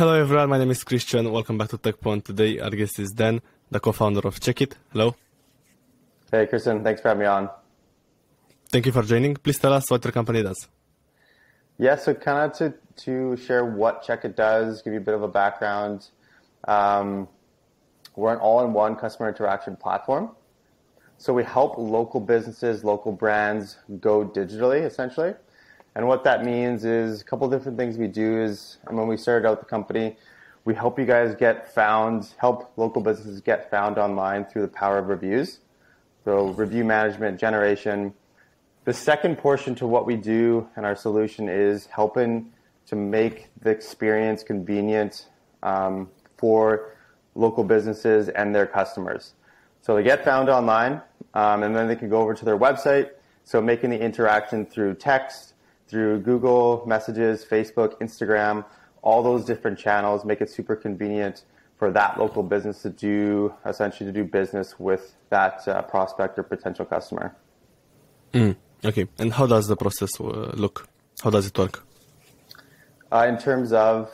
Hello 0.00 0.14
everyone, 0.14 0.48
my 0.48 0.56
name 0.56 0.70
is 0.70 0.82
Christian. 0.82 1.30
Welcome 1.30 1.58
back 1.58 1.68
to 1.68 1.76
Tekpon. 1.76 2.24
Today 2.24 2.58
our 2.58 2.70
guest 2.70 2.98
is 2.98 3.10
Dan, 3.10 3.42
the 3.70 3.78
co-founder 3.78 4.26
of 4.26 4.40
Chekkit. 4.40 4.72
Hello. 4.94 5.14
Hey 6.32 6.46
Christian, 6.46 6.82
thanks 6.82 7.02
for 7.02 7.08
having 7.08 7.20
me 7.20 7.26
on. 7.26 7.50
Thank 8.70 8.86
you 8.86 8.92
for 8.92 9.02
joining. 9.02 9.34
Please 9.34 9.58
tell 9.58 9.74
us 9.74 9.90
what 9.90 10.02
your 10.02 10.12
company 10.12 10.42
does. 10.42 10.68
Yeah, 11.76 11.96
so 11.96 12.14
kind 12.14 12.50
of 12.50 12.56
to, 12.56 12.72
to 13.04 13.36
share 13.36 13.66
what 13.66 14.02
Chekkit 14.02 14.36
does, 14.36 14.80
give 14.80 14.94
you 14.94 15.00
a 15.00 15.02
bit 15.02 15.12
of 15.12 15.22
a 15.22 15.28
background. 15.28 16.08
Um, 16.66 17.28
we're 18.16 18.32
an 18.32 18.38
all-in-one 18.38 18.96
customer 18.96 19.28
interaction 19.28 19.76
platform. 19.76 20.30
So 21.18 21.34
we 21.34 21.44
help 21.44 21.76
local 21.76 22.20
businesses, 22.20 22.84
local 22.84 23.12
brands 23.12 23.76
go 24.00 24.26
digitally, 24.26 24.82
essentially. 24.82 25.34
And 25.94 26.06
what 26.06 26.24
that 26.24 26.44
means 26.44 26.84
is 26.84 27.20
a 27.20 27.24
couple 27.24 27.48
different 27.48 27.76
things 27.76 27.98
we 27.98 28.06
do 28.06 28.40
is, 28.40 28.78
and 28.86 28.96
when 28.96 29.08
we 29.08 29.16
started 29.16 29.48
out 29.48 29.58
the 29.60 29.66
company, 29.66 30.16
we 30.64 30.74
help 30.74 30.98
you 30.98 31.04
guys 31.04 31.34
get 31.34 31.74
found, 31.74 32.32
help 32.36 32.72
local 32.76 33.02
businesses 33.02 33.40
get 33.40 33.70
found 33.70 33.98
online 33.98 34.44
through 34.44 34.62
the 34.62 34.68
power 34.68 34.98
of 34.98 35.08
reviews. 35.08 35.58
So 36.24 36.48
review 36.50 36.84
management, 36.84 37.40
generation. 37.40 38.14
The 38.84 38.92
second 38.92 39.38
portion 39.38 39.74
to 39.76 39.86
what 39.86 40.06
we 40.06 40.16
do 40.16 40.68
and 40.76 40.86
our 40.86 40.94
solution 40.94 41.48
is 41.48 41.86
helping 41.86 42.52
to 42.86 42.96
make 42.96 43.48
the 43.60 43.70
experience 43.70 44.42
convenient 44.42 45.26
um, 45.62 46.08
for 46.36 46.96
local 47.34 47.64
businesses 47.64 48.28
and 48.28 48.54
their 48.54 48.66
customers. 48.66 49.34
So 49.82 49.96
they 49.96 50.02
get 50.02 50.24
found 50.24 50.48
online, 50.48 51.00
um, 51.34 51.62
and 51.62 51.74
then 51.74 51.88
they 51.88 51.96
can 51.96 52.08
go 52.08 52.20
over 52.20 52.34
to 52.34 52.44
their 52.44 52.58
website. 52.58 53.10
So 53.44 53.62
making 53.62 53.90
the 53.90 54.00
interaction 54.00 54.66
through 54.66 54.94
text, 54.96 55.49
through 55.90 56.20
Google 56.20 56.84
Messages, 56.86 57.44
Facebook, 57.44 57.98
Instagram, 58.00 58.64
all 59.02 59.22
those 59.22 59.44
different 59.44 59.78
channels 59.78 60.24
make 60.24 60.40
it 60.40 60.48
super 60.48 60.76
convenient 60.76 61.44
for 61.78 61.90
that 61.90 62.18
local 62.18 62.42
business 62.42 62.82
to 62.82 62.90
do 62.90 63.52
essentially 63.66 64.06
to 64.10 64.12
do 64.12 64.24
business 64.24 64.78
with 64.78 65.16
that 65.30 65.66
uh, 65.66 65.82
prospect 65.82 66.38
or 66.38 66.42
potential 66.42 66.84
customer. 66.84 67.34
Mm, 68.32 68.54
okay, 68.84 69.06
and 69.18 69.32
how 69.32 69.46
does 69.46 69.66
the 69.66 69.76
process 69.76 70.10
uh, 70.20 70.52
look? 70.54 70.86
How 71.22 71.30
does 71.30 71.46
it 71.46 71.58
work? 71.58 71.82
Uh, 73.12 73.26
in 73.28 73.38
terms 73.38 73.72
of 73.72 74.10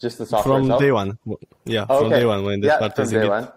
just 0.00 0.18
the 0.18 0.26
software 0.26 0.54
from 0.58 0.62
itself? 0.64 0.80
day 0.80 0.92
one, 0.92 1.18
yeah, 1.64 1.86
Oh, 1.88 1.98
from 2.00 2.06
okay. 2.08 2.20
day 2.20 2.26
one 2.26 2.44
when 2.44 2.60
they 2.60 2.68
yeah, 2.68 2.76
start 2.76 2.94
from 2.94 3.04
using 3.04 3.20
day 3.20 3.26
it. 3.26 3.30
one. 3.30 3.48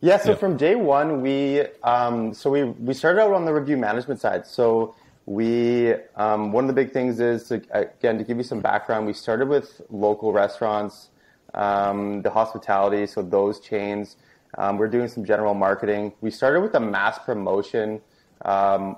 Yeah, 0.00 0.16
so 0.16 0.30
Yeah. 0.30 0.36
from 0.36 0.56
day 0.56 0.74
one, 0.76 1.20
we 1.20 1.66
um, 1.82 2.32
so 2.32 2.50
we 2.50 2.64
we 2.64 2.94
started 2.94 3.20
out 3.20 3.32
on 3.34 3.44
the 3.44 3.52
review 3.52 3.76
management 3.76 4.18
side. 4.20 4.46
So 4.46 4.94
we 5.26 5.94
um, 6.16 6.52
one 6.52 6.64
of 6.64 6.68
the 6.68 6.74
big 6.74 6.92
things 6.92 7.20
is 7.20 7.44
to, 7.48 7.62
again 7.72 8.18
to 8.18 8.24
give 8.24 8.36
you 8.36 8.42
some 8.42 8.60
background. 8.60 9.06
We 9.06 9.12
started 9.12 9.48
with 9.48 9.80
local 9.90 10.32
restaurants, 10.32 11.10
um, 11.54 12.22
the 12.22 12.30
hospitality, 12.30 13.06
so 13.06 13.22
those 13.22 13.60
chains. 13.60 14.16
Um, 14.58 14.78
we're 14.78 14.88
doing 14.88 15.06
some 15.06 15.24
general 15.24 15.54
marketing. 15.54 16.12
We 16.20 16.30
started 16.30 16.60
with 16.60 16.74
a 16.74 16.80
mass 16.80 17.18
promotion 17.18 18.00
um, 18.44 18.96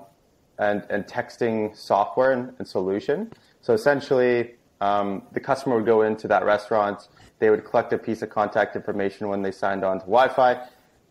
and 0.57 0.83
and 0.89 1.05
texting 1.05 1.75
software 1.77 2.31
and, 2.31 2.53
and 2.57 2.67
solution. 2.67 3.31
So 3.61 3.73
essentially, 3.73 4.55
um, 4.81 5.23
the 5.33 5.39
customer 5.39 5.75
would 5.75 5.85
go 5.85 6.01
into 6.01 6.27
that 6.27 6.43
restaurant. 6.45 7.07
They 7.39 7.49
would 7.49 7.65
collect 7.65 7.93
a 7.93 7.97
piece 7.97 8.21
of 8.21 8.29
contact 8.29 8.75
information 8.75 9.27
when 9.27 9.41
they 9.41 9.51
signed 9.51 9.83
on 9.83 9.99
to 9.99 10.05
Wi-Fi. 10.05 10.65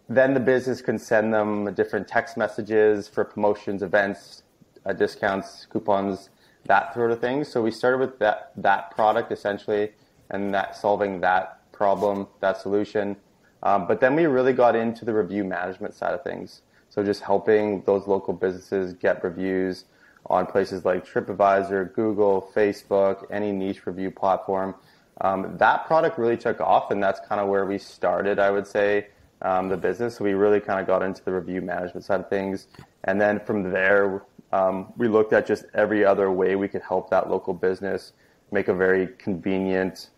Then 0.09 0.35
the 0.35 0.41
business 0.41 0.83
can 0.83 0.99
send 0.99 1.33
them 1.33 1.73
different 1.75 2.09
text 2.09 2.37
messages 2.37 3.09
for 3.09 3.25
promotions, 3.25 3.83
events, 3.83 4.43
uh, 4.87 4.93
discounts, 4.93 5.67
coupons, 5.67 6.31
that 6.67 6.95
sort 6.95 7.11
of 7.11 7.21
thing. 7.21 7.45
So 7.45 7.63
we 7.63 7.71
started 7.71 7.99
with 7.99 8.19
that 8.19 8.53
that 8.57 8.91
product 8.93 9.33
essentially, 9.33 9.93
and 10.31 10.55
that 10.55 10.77
solving 10.77 11.21
that 11.21 11.73
problem, 11.73 12.29
that 12.41 12.61
solution. 12.61 13.17
Um, 13.63 13.87
but 13.87 14.01
then 14.01 14.15
we 14.17 14.27
really 14.27 14.53
got 14.53 14.75
into 14.75 15.05
the 15.05 15.15
review 15.15 15.45
management 15.45 15.95
side 15.95 16.15
of 16.15 16.23
things. 16.23 16.63
So 16.89 17.03
just 17.03 17.23
helping 17.23 17.83
those 17.83 18.07
local 18.07 18.35
businesses 18.35 18.93
get 18.93 19.25
reviews 19.25 19.85
on 20.27 20.47
places 20.47 20.85
like 20.85 21.07
TripAdvisor, 21.07 21.95
Google, 21.95 22.51
Facebook, 22.55 23.25
any 23.31 23.51
niche 23.53 23.87
review 23.87 24.11
platform. 24.11 24.75
Um, 25.21 25.57
that 25.59 25.87
product 25.87 26.19
really 26.19 26.37
took 26.37 26.61
off, 26.61 26.91
and 26.91 27.03
that's 27.03 27.21
kind 27.29 27.41
of 27.41 27.49
where 27.49 27.65
we 27.65 27.79
started, 27.79 28.39
I 28.39 28.51
would 28.51 28.67
say, 28.67 29.09
um, 29.43 29.69
the 29.69 29.77
business. 29.77 30.17
So 30.17 30.25
we 30.25 30.35
really 30.35 30.61
kind 30.61 30.81
of 30.81 30.87
got 30.87 31.03
into 31.03 31.25
the 31.25 31.33
review 31.33 31.61
management 31.61 32.05
side 32.05 32.21
of 32.21 32.29
things. 32.29 32.69
And 33.05 33.21
then 33.21 33.41
from 33.41 33.71
there, 33.71 34.23
um, 34.53 34.93
we 34.97 35.09
looked 35.09 35.33
at 35.33 35.47
just 35.47 35.65
every 35.75 36.05
other 36.05 36.31
way 36.31 36.57
we 36.57 36.69
could 36.69 36.83
help 36.83 37.11
that 37.11 37.31
local 37.31 37.55
business 37.55 38.13
make 38.51 38.69
a 38.69 38.75
very 38.75 39.09
convenient 39.19 40.11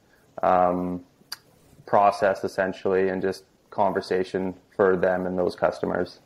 um, 0.42 1.04
process, 1.86 2.42
essentially, 2.44 3.08
and 3.08 3.22
just 3.22 3.44
conversation 3.70 4.54
for 4.76 4.96
them 4.96 5.26
and 5.26 5.38
those 5.38 5.54
customers. 5.54 6.20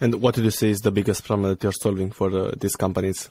And 0.00 0.16
what 0.16 0.34
do 0.34 0.42
you 0.42 0.50
say 0.50 0.70
is 0.70 0.80
the 0.80 0.90
biggest 0.90 1.24
problem 1.24 1.48
that 1.48 1.62
you're 1.62 1.72
solving 1.72 2.10
for 2.10 2.30
uh, 2.36 2.52
these 2.60 2.76
companies? 2.76 3.30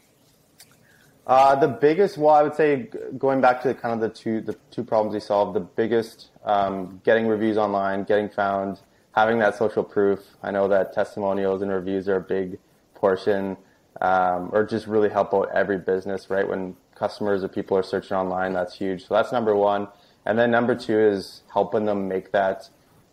Uh, 1.28 1.56
the 1.56 1.68
biggest, 1.68 2.18
well, 2.18 2.36
I 2.36 2.44
would 2.44 2.56
say, 2.56 2.88
going 3.18 3.42
back 3.42 3.62
to 3.64 3.74
kind 3.74 3.94
of 3.94 4.00
the 4.00 4.10
two 4.10 4.42
the 4.42 4.56
two 4.70 4.84
problems 4.84 5.14
we 5.14 5.20
solved. 5.20 5.56
The 5.56 5.60
biggest, 5.60 6.30
um, 6.44 7.02
getting 7.04 7.28
reviews 7.28 7.58
online, 7.58 8.04
getting 8.04 8.30
found, 8.30 8.80
having 9.12 9.40
that 9.40 9.56
social 9.56 9.84
proof. 9.84 10.20
I 10.44 10.52
know 10.52 10.68
that 10.68 10.94
testimonials 10.94 11.64
and 11.64 11.72
reviews 11.72 12.08
are 12.08 12.18
a 12.18 12.22
big 12.22 12.60
portion, 12.94 13.58
um, 14.02 14.50
or 14.52 14.64
just 14.64 14.88
really 14.88 15.10
help 15.10 15.34
out 15.34 15.50
every 15.54 15.78
business. 15.78 16.30
Right 16.30 16.48
when 16.48 16.76
customers 16.96 17.44
or 17.44 17.48
people 17.48 17.78
are 17.78 17.84
searching 17.84 18.18
online, 18.18 18.54
that's 18.54 18.76
huge. 18.76 19.08
So 19.08 19.14
that's 19.14 19.32
number 19.32 19.56
one. 19.56 19.88
And 20.26 20.40
then 20.40 20.52
number 20.52 20.76
two 20.76 21.00
is 21.00 21.44
helping 21.54 21.86
them 21.86 22.08
make 22.08 22.32
that 22.32 22.70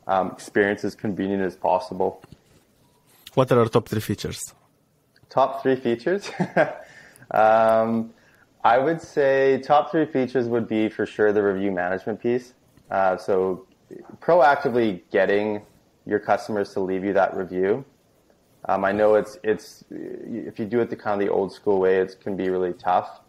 um, 0.06 0.31
experience 0.31 0.84
as 0.84 0.94
convenient 0.94 1.42
as 1.42 1.56
possible. 1.56 2.22
What 3.34 3.53
are 3.53 3.60
our 3.60 3.69
top 3.69 3.88
three 3.88 4.00
features? 4.00 4.54
Top 5.28 5.62
three 5.62 5.76
features. 5.76 6.31
um, 7.31 8.12
I 8.65 8.78
would 8.78 9.00
say 9.00 9.60
top 9.62 9.91
three 9.91 10.06
features 10.06 10.47
would 10.47 10.69
be 10.69 10.88
for 10.88 11.06
sure 11.06 11.32
the 11.32 11.42
review 11.42 11.72
management 11.72 12.21
piece. 12.21 12.54
Uh, 12.91 13.16
so 13.16 13.66
proactively 14.21 15.03
getting 15.10 15.62
your 16.06 16.19
customers 16.19 16.72
to 16.75 16.81
leave 16.81 17.04
you 17.04 17.12
that 17.12 17.37
review. 17.37 17.84
Um, 18.67 18.84
I 18.84 18.93
know 18.93 19.15
it's 19.15 19.39
it's 19.43 19.84
if 19.91 20.59
you 20.59 20.67
do 20.67 20.81
it 20.81 20.91
the 20.91 20.97
kind 20.97 21.21
of 21.21 21.27
the 21.27 21.33
old 21.33 21.53
school 21.53 21.81
way, 21.81 21.97
it 21.99 22.17
can 22.21 22.37
be 22.37 22.49
really 22.49 22.73
tough. 22.75 23.21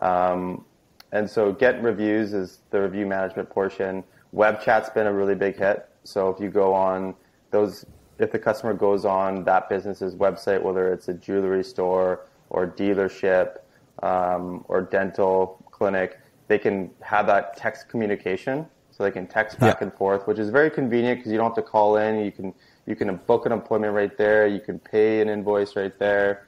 Um, 0.00 0.64
and 1.12 1.28
so 1.28 1.52
get 1.52 1.82
reviews 1.82 2.32
is 2.32 2.60
the 2.70 2.80
review 2.80 3.06
management 3.06 3.48
portion. 3.50 4.02
Web 4.32 4.60
chat's 4.62 4.88
been 4.90 5.06
a 5.06 5.12
really 5.12 5.34
big 5.34 5.56
hit. 5.56 5.88
So 6.04 6.30
if 6.30 6.40
you 6.40 6.48
go 6.48 6.72
on 6.74 7.14
those, 7.50 7.84
if 8.18 8.32
the 8.32 8.38
customer 8.38 8.74
goes 8.74 9.04
on 9.04 9.44
that 9.44 9.68
business's 9.68 10.14
website, 10.16 10.62
whether 10.62 10.92
it's 10.92 11.08
a 11.08 11.14
jewelry 11.14 11.62
store 11.62 12.26
or 12.50 12.66
dealership 12.66 13.58
um, 14.02 14.64
or 14.68 14.80
dental 14.82 15.62
clinic, 15.70 16.18
they 16.48 16.58
can 16.58 16.90
have 17.02 17.26
that 17.26 17.56
text 17.56 17.88
communication. 17.88 18.66
So 18.90 19.04
they 19.04 19.10
can 19.10 19.26
text 19.26 19.58
back 19.58 19.78
Yeah. 19.80 19.84
and 19.88 19.94
forth, 19.94 20.26
which 20.26 20.38
is 20.38 20.50
very 20.50 20.70
convenient 20.70 21.18
because 21.20 21.32
you 21.32 21.38
don't 21.38 21.46
have 21.46 21.64
to 21.64 21.70
call 21.70 21.96
in. 21.96 22.22
You 22.22 22.30
can 22.30 22.52
you 22.86 22.96
can 22.96 23.14
book 23.26 23.46
an 23.46 23.52
appointment 23.52 23.94
right 23.94 24.16
there. 24.16 24.46
You 24.46 24.60
can 24.60 24.78
pay 24.78 25.20
an 25.20 25.28
invoice 25.28 25.76
right 25.76 25.96
there. 25.98 26.46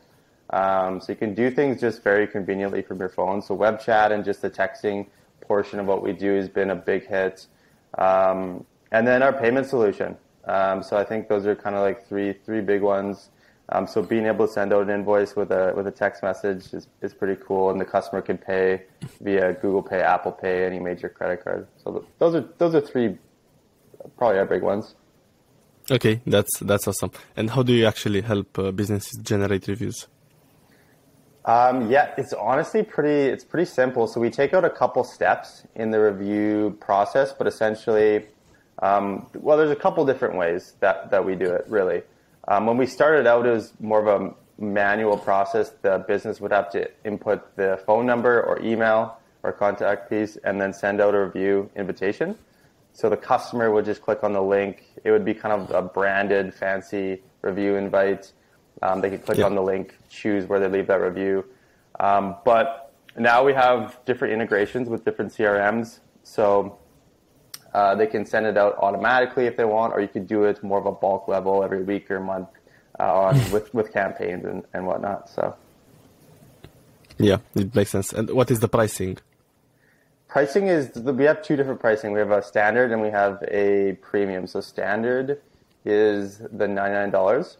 Um, 0.50 1.00
so 1.00 1.12
you 1.12 1.16
can 1.16 1.34
do 1.34 1.50
things 1.50 1.80
just 1.80 2.02
very 2.02 2.26
conveniently 2.26 2.82
from 2.82 2.98
your 2.98 3.08
phone. 3.08 3.40
So 3.40 3.54
web 3.54 3.80
chat 3.80 4.12
and 4.12 4.24
just 4.24 4.42
the 4.42 4.50
texting 4.50 5.06
portion 5.40 5.78
of 5.78 5.86
what 5.86 6.02
we 6.02 6.12
do 6.12 6.34
has 6.34 6.48
been 6.48 6.70
a 6.70 6.76
big 6.76 7.06
hit. 7.06 7.46
Um, 7.98 8.64
and 8.92 9.06
then 9.06 9.22
our 9.22 9.32
payment 9.32 9.66
solution. 9.66 10.16
Um, 10.44 10.82
so 10.82 10.96
I 10.96 11.04
think 11.04 11.28
those 11.28 11.46
are 11.46 11.56
kind 11.56 11.74
of 11.74 11.82
like 11.82 12.06
three 12.06 12.34
three 12.44 12.60
big 12.60 12.82
ones. 12.82 13.30
Um, 13.70 13.86
so 13.86 14.02
being 14.02 14.26
able 14.26 14.46
to 14.46 14.52
send 14.52 14.74
out 14.74 14.82
an 14.82 14.90
invoice 14.90 15.34
with 15.34 15.50
a 15.50 15.72
with 15.74 15.86
a 15.86 15.90
text 15.90 16.22
message 16.22 16.74
is, 16.74 16.86
is 17.00 17.14
pretty 17.14 17.40
cool, 17.46 17.70
and 17.70 17.80
the 17.80 17.84
customer 17.84 18.20
can 18.20 18.36
pay 18.36 18.82
via 19.22 19.54
Google 19.54 19.82
Pay, 19.82 20.00
Apple 20.00 20.32
Pay, 20.32 20.66
any 20.66 20.78
major 20.78 21.08
credit 21.08 21.42
card. 21.42 21.66
So 21.82 21.92
th- 21.92 22.04
those 22.18 22.34
are 22.34 22.44
those 22.58 22.74
are 22.74 22.80
three 22.80 23.16
probably 24.18 24.38
our 24.38 24.44
big 24.44 24.62
ones. 24.62 24.94
Okay, 25.90 26.22
that's 26.26 26.58
that's 26.60 26.88
awesome. 26.88 27.10
And 27.36 27.50
how 27.50 27.62
do 27.62 27.72
you 27.72 27.86
actually 27.86 28.22
help 28.22 28.58
uh, 28.58 28.70
businesses 28.70 29.18
generate 29.22 29.68
reviews? 29.68 30.08
Um, 31.44 31.90
yeah, 31.90 32.14
it's 32.16 32.32
honestly 32.32 32.82
pretty. 32.82 33.30
It's 33.30 33.44
pretty 33.44 33.66
simple. 33.66 34.06
So 34.06 34.18
we 34.18 34.30
take 34.30 34.54
out 34.54 34.64
a 34.64 34.70
couple 34.70 35.04
steps 35.04 35.66
in 35.74 35.90
the 35.90 36.00
review 36.00 36.78
process, 36.80 37.34
but 37.34 37.46
essentially, 37.46 38.24
um, 38.78 39.26
well, 39.34 39.58
there's 39.58 39.70
a 39.70 39.76
couple 39.76 40.06
different 40.06 40.36
ways 40.36 40.74
that 40.80 41.10
that 41.10 41.22
we 41.22 41.34
do 41.34 41.52
it. 41.52 41.66
Really, 41.68 42.02
um, 42.48 42.64
when 42.64 42.78
we 42.78 42.86
started 42.86 43.26
out, 43.26 43.44
it 43.44 43.50
was 43.50 43.74
more 43.78 44.00
of 44.00 44.22
a 44.22 44.34
manual 44.62 45.18
process. 45.18 45.70
The 45.82 46.02
business 46.08 46.40
would 46.40 46.52
have 46.52 46.70
to 46.70 46.90
input 47.04 47.56
the 47.56 47.78
phone 47.84 48.06
number 48.06 48.42
or 48.42 48.58
email 48.62 49.18
or 49.42 49.52
contact 49.52 50.08
piece, 50.08 50.38
and 50.44 50.58
then 50.58 50.72
send 50.72 51.02
out 51.02 51.14
a 51.14 51.26
review 51.26 51.68
invitation. 51.76 52.38
So 52.94 53.10
the 53.10 53.16
customer 53.16 53.70
would 53.72 53.84
just 53.84 54.00
click 54.02 54.22
on 54.22 54.32
the 54.32 54.40
link. 54.40 54.84
It 55.02 55.10
would 55.10 55.24
be 55.24 55.34
kind 55.34 55.52
of 55.52 55.70
a 55.72 55.82
branded, 55.82 56.54
fancy 56.54 57.22
review 57.42 57.74
invite. 57.74 58.32
Um, 58.82 59.00
they 59.00 59.10
could 59.10 59.24
click 59.24 59.38
Yeah. 59.38 59.46
on 59.46 59.54
the 59.56 59.62
link, 59.62 59.94
choose 60.08 60.46
where 60.46 60.60
they 60.60 60.68
leave 60.68 60.86
that 60.86 61.00
review. 61.00 61.44
Um, 61.98 62.36
but 62.44 62.92
now 63.16 63.44
we 63.44 63.52
have 63.52 63.98
different 64.04 64.32
integrations 64.32 64.88
with 64.88 65.04
different 65.04 65.32
CRMs. 65.32 65.98
So 66.22 66.78
uh, 67.74 67.96
they 67.96 68.06
can 68.06 68.24
send 68.24 68.46
it 68.46 68.56
out 68.56 68.76
automatically 68.78 69.46
if 69.46 69.56
they 69.56 69.64
want, 69.64 69.92
or 69.92 70.00
you 70.00 70.08
could 70.08 70.28
do 70.28 70.44
it 70.44 70.62
more 70.62 70.78
of 70.78 70.86
a 70.86 70.92
bulk 70.92 71.26
level 71.26 71.64
every 71.64 71.82
week 71.82 72.08
or 72.12 72.20
month 72.20 72.48
uh, 73.00 73.12
on, 73.12 73.50
with 73.52 73.74
with 73.74 73.92
campaigns 73.92 74.44
and, 74.44 74.62
and 74.72 74.86
whatnot. 74.86 75.28
So 75.28 75.56
yeah, 77.18 77.38
it 77.56 77.74
makes 77.74 77.90
sense. 77.90 78.12
And 78.12 78.30
what 78.30 78.52
is 78.52 78.60
the 78.60 78.68
pricing? 78.68 79.18
Pricing 80.34 80.66
is 80.66 80.90
we 80.96 81.22
have 81.26 81.42
two 81.42 81.54
different 81.54 81.78
pricing. 81.78 82.10
We 82.10 82.18
have 82.18 82.32
a 82.32 82.42
standard 82.42 82.90
and 82.90 83.00
we 83.00 83.08
have 83.10 83.40
a 83.46 83.92
premium. 84.02 84.48
So 84.48 84.60
standard 84.60 85.40
is 85.84 86.38
the 86.38 86.66
ninety 86.66 86.94
nine 86.94 87.10
dollars, 87.10 87.58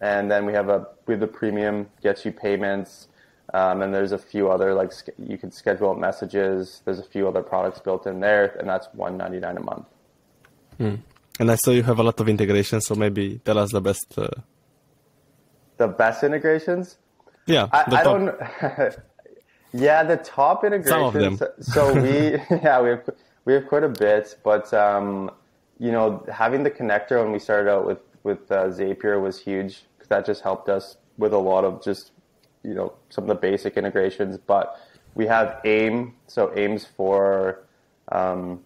and 0.00 0.30
then 0.30 0.46
we 0.46 0.52
have 0.52 0.68
a 0.68 0.86
we 1.06 1.14
have 1.14 1.20
the 1.20 1.26
premium 1.26 1.88
gets 2.00 2.24
you 2.24 2.30
payments, 2.30 3.08
um, 3.54 3.82
and 3.82 3.92
there's 3.92 4.12
a 4.12 4.18
few 4.18 4.48
other 4.48 4.72
like 4.72 4.92
you 5.18 5.36
can 5.36 5.50
schedule 5.50 5.96
messages. 5.96 6.80
There's 6.84 7.00
a 7.00 7.08
few 7.14 7.26
other 7.26 7.42
products 7.42 7.80
built 7.80 8.06
in 8.06 8.20
there, 8.20 8.54
and 8.56 8.68
that's 8.68 8.86
one 8.92 9.16
ninety 9.16 9.40
nine 9.40 9.56
a 9.56 9.64
month. 9.64 9.86
Hmm. 10.78 10.94
And 11.40 11.50
I 11.50 11.56
saw 11.56 11.72
you 11.72 11.82
have 11.82 11.98
a 11.98 12.04
lot 12.04 12.20
of 12.20 12.28
integrations, 12.28 12.86
so 12.86 12.94
maybe 12.94 13.40
tell 13.44 13.58
us 13.58 13.72
the 13.72 13.80
best. 13.80 14.16
Uh... 14.16 14.28
The 15.76 15.88
best 15.88 16.22
integrations. 16.22 16.98
Yeah, 17.46 17.66
I, 17.72 17.96
I 17.96 18.02
don't. 18.04 18.32
yeah, 19.72 20.02
the 20.02 20.16
top 20.16 20.64
integrations. 20.64 20.90
Some 20.90 21.02
of 21.02 21.38
them. 21.38 21.38
so 21.60 21.94
we 21.94 22.38
yeah 22.62 22.80
we 22.80 22.90
have 22.90 23.10
we 23.44 23.54
have 23.54 23.66
quite 23.66 23.84
a 23.84 23.88
bit, 23.88 24.38
but 24.42 24.72
um, 24.74 25.30
you 25.78 25.92
know 25.92 26.24
having 26.32 26.62
the 26.62 26.70
connector 26.70 27.22
when 27.22 27.32
we 27.32 27.38
started 27.38 27.70
out 27.70 27.86
with 27.86 27.98
with 28.22 28.50
uh, 28.50 28.66
Zapier 28.66 29.20
was 29.20 29.38
huge 29.38 29.84
because 29.96 30.08
that 30.08 30.26
just 30.26 30.42
helped 30.42 30.68
us 30.68 30.96
with 31.18 31.32
a 31.32 31.38
lot 31.38 31.64
of 31.64 31.82
just 31.82 32.12
you 32.62 32.74
know 32.74 32.92
some 33.08 33.24
of 33.24 33.28
the 33.28 33.34
basic 33.34 33.76
integrations. 33.76 34.38
But 34.38 34.80
we 35.14 35.26
have 35.26 35.60
AIM, 35.64 36.14
so 36.26 36.52
AIM's 36.56 36.84
for 36.84 37.64
um, 38.12 38.62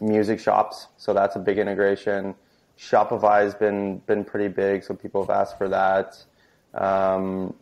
music 0.00 0.40
shops, 0.40 0.86
so 0.96 1.12
that's 1.12 1.36
a 1.36 1.38
big 1.38 1.58
integration. 1.58 2.34
Shopify 2.78 3.42
has 3.42 3.54
been 3.54 3.98
been 3.98 4.24
pretty 4.24 4.48
big, 4.48 4.82
so 4.82 4.94
people 4.94 5.24
have 5.24 5.30
asked 5.30 5.58
for 5.58 5.68
that. 5.68 6.22
Um, 6.74 7.54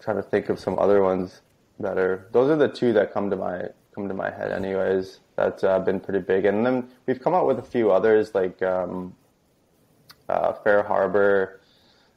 trying 0.00 0.16
to 0.16 0.22
think 0.22 0.48
of 0.48 0.58
some 0.58 0.78
other 0.78 1.02
ones 1.02 1.42
are. 1.86 2.26
Those 2.32 2.50
are 2.50 2.56
the 2.56 2.68
two 2.68 2.92
that 2.94 3.12
come 3.12 3.30
to 3.30 3.36
my 3.36 3.68
come 3.94 4.08
to 4.08 4.14
my 4.14 4.30
head, 4.30 4.52
anyways. 4.52 5.20
That's 5.36 5.64
uh, 5.64 5.78
been 5.78 6.00
pretty 6.00 6.20
big, 6.20 6.44
and 6.44 6.64
then 6.64 6.88
we've 7.06 7.20
come 7.20 7.34
out 7.34 7.46
with 7.46 7.58
a 7.58 7.62
few 7.62 7.90
others 7.90 8.34
like 8.34 8.62
um, 8.62 9.14
uh, 10.28 10.52
Fair 10.52 10.82
Harbor. 10.82 11.60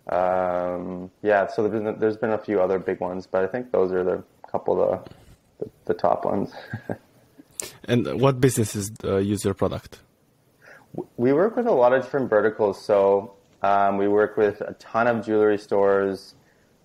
Um, 0.08 1.10
yeah, 1.22 1.48
so 1.48 1.68
there's 1.68 1.84
been, 1.84 2.00
there's 2.00 2.18
been 2.18 2.32
a 2.32 2.38
few 2.38 2.62
other 2.62 2.78
big 2.78 3.00
ones, 3.00 3.26
but 3.26 3.44
I 3.44 3.48
think 3.48 3.72
those 3.72 3.92
are 3.92 4.04
the 4.04 4.24
couple 4.52 4.82
of 4.82 5.06
the, 5.60 5.66
the, 5.66 5.72
the 5.86 5.94
top 5.94 6.26
ones. 6.26 6.52
and 7.86 8.22
what 8.22 8.40
businesses 8.40 8.92
uh, 9.04 9.18
use 9.18 9.44
your 9.46 9.54
product? 9.54 10.00
We 11.18 11.34
work 11.34 11.56
with 11.56 11.68
a 11.68 11.72
lot 11.72 11.94
of 11.94 12.04
different 12.04 12.30
verticals. 12.30 12.84
So 12.84 13.34
um, 13.64 13.98
we 13.98 14.08
work 14.08 14.38
with 14.38 14.62
a 14.62 14.74
ton 14.74 15.08
of 15.08 15.26
jewelry 15.26 15.58
stores, 15.58 16.36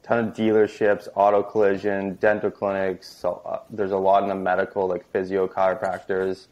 ton 0.08 0.28
of 0.28 0.34
dealerships, 0.34 1.06
auto 1.14 1.43
collision, 1.43 2.14
dental 2.14 2.50
clinics. 2.50 3.08
So, 3.08 3.43
uh, 3.44 3.60
there's 3.70 3.93
a 3.93 3.99
lot 3.99 4.22
in 4.22 4.31
the 4.31 4.34
medical, 4.34 4.88
like 4.88 5.10
physio, 5.12 5.46
chiropractors. 5.46 6.46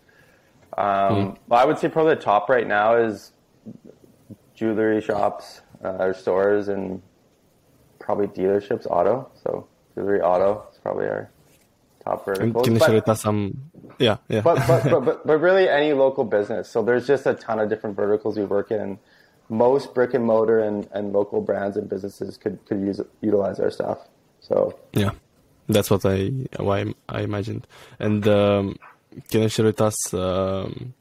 Um, 0.76 0.84
mm. 0.84 1.36
But 1.48 1.56
I 1.56 1.64
would 1.64 1.78
say 1.78 1.88
probably 1.88 2.14
the 2.14 2.20
top 2.20 2.50
right 2.50 2.66
now 2.66 2.96
is 2.96 3.32
jewelry 4.54 5.00
shops 5.00 5.62
uh, 5.82 5.96
or 5.98 6.14
stores 6.14 6.68
and 6.68 7.00
probably 7.98 8.26
dealerships, 8.26 8.86
auto. 8.90 9.30
So 9.42 9.66
jewelry, 9.94 10.20
auto 10.20 10.66
is 10.70 10.78
probably 10.78 11.06
our 11.06 11.30
top 12.04 12.26
vertical. 12.26 12.62
Can 12.62 12.74
you 12.74 12.80
share 12.80 13.08
us 13.08 13.22
some? 13.22 13.70
Yeah, 13.98 14.18
yeah. 14.28 14.42
but, 14.42 14.66
but, 14.66 14.84
but, 14.84 15.00
but, 15.04 15.26
but 15.26 15.40
really 15.40 15.66
any 15.66 15.94
local 15.94 16.24
business. 16.24 16.68
So 16.68 16.82
there's 16.82 17.06
just 17.06 17.24
a 17.24 17.32
ton 17.32 17.58
of 17.58 17.70
different 17.70 17.96
verticals 17.96 18.36
we 18.36 18.44
work 18.44 18.70
in 18.70 18.98
most 19.48 19.94
brick 19.94 20.14
and 20.14 20.24
mortar 20.24 20.60
and, 20.60 20.88
and 20.92 21.12
local 21.12 21.40
brands 21.40 21.76
and 21.76 21.88
businesses 21.88 22.36
could, 22.36 22.64
could 22.66 22.80
use 22.80 23.00
utilize 23.20 23.60
our 23.60 23.70
stuff. 23.70 23.98
So 24.40 24.78
yeah, 24.92 25.10
that's 25.68 25.90
what 25.90 26.04
I 26.04 26.30
why 26.58 26.94
I 27.08 27.22
imagined. 27.22 27.66
And 27.98 28.26
um, 28.28 28.78
can 29.30 29.42
you 29.42 29.48
share 29.48 29.66
with 29.66 29.80
us 29.80 30.14
um, 30.14 30.94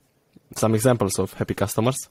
some 0.56 0.76
examples 0.76 1.20
of 1.20 1.34
happy 1.34 1.54
customers? 1.54 2.10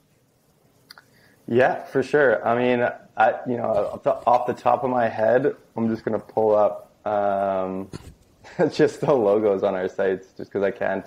Yeah, 1.47 1.83
for 1.85 2.01
sure. 2.03 2.45
I 2.45 2.57
mean, 2.57 2.87
I 3.17 3.35
you 3.47 3.57
know 3.57 4.01
off 4.25 4.47
the 4.47 4.53
top 4.53 4.83
of 4.83 4.89
my 4.89 5.07
head, 5.07 5.55
I'm 5.75 5.89
just 5.89 6.03
gonna 6.03 6.19
pull 6.19 6.55
up 6.55 6.91
um, 7.05 7.89
just 8.71 9.01
the 9.01 9.13
logos 9.13 9.63
on 9.63 9.75
our 9.75 9.87
sites, 9.87 10.27
just 10.37 10.51
because 10.51 10.63
I 10.63 10.71
can't. 10.71 11.05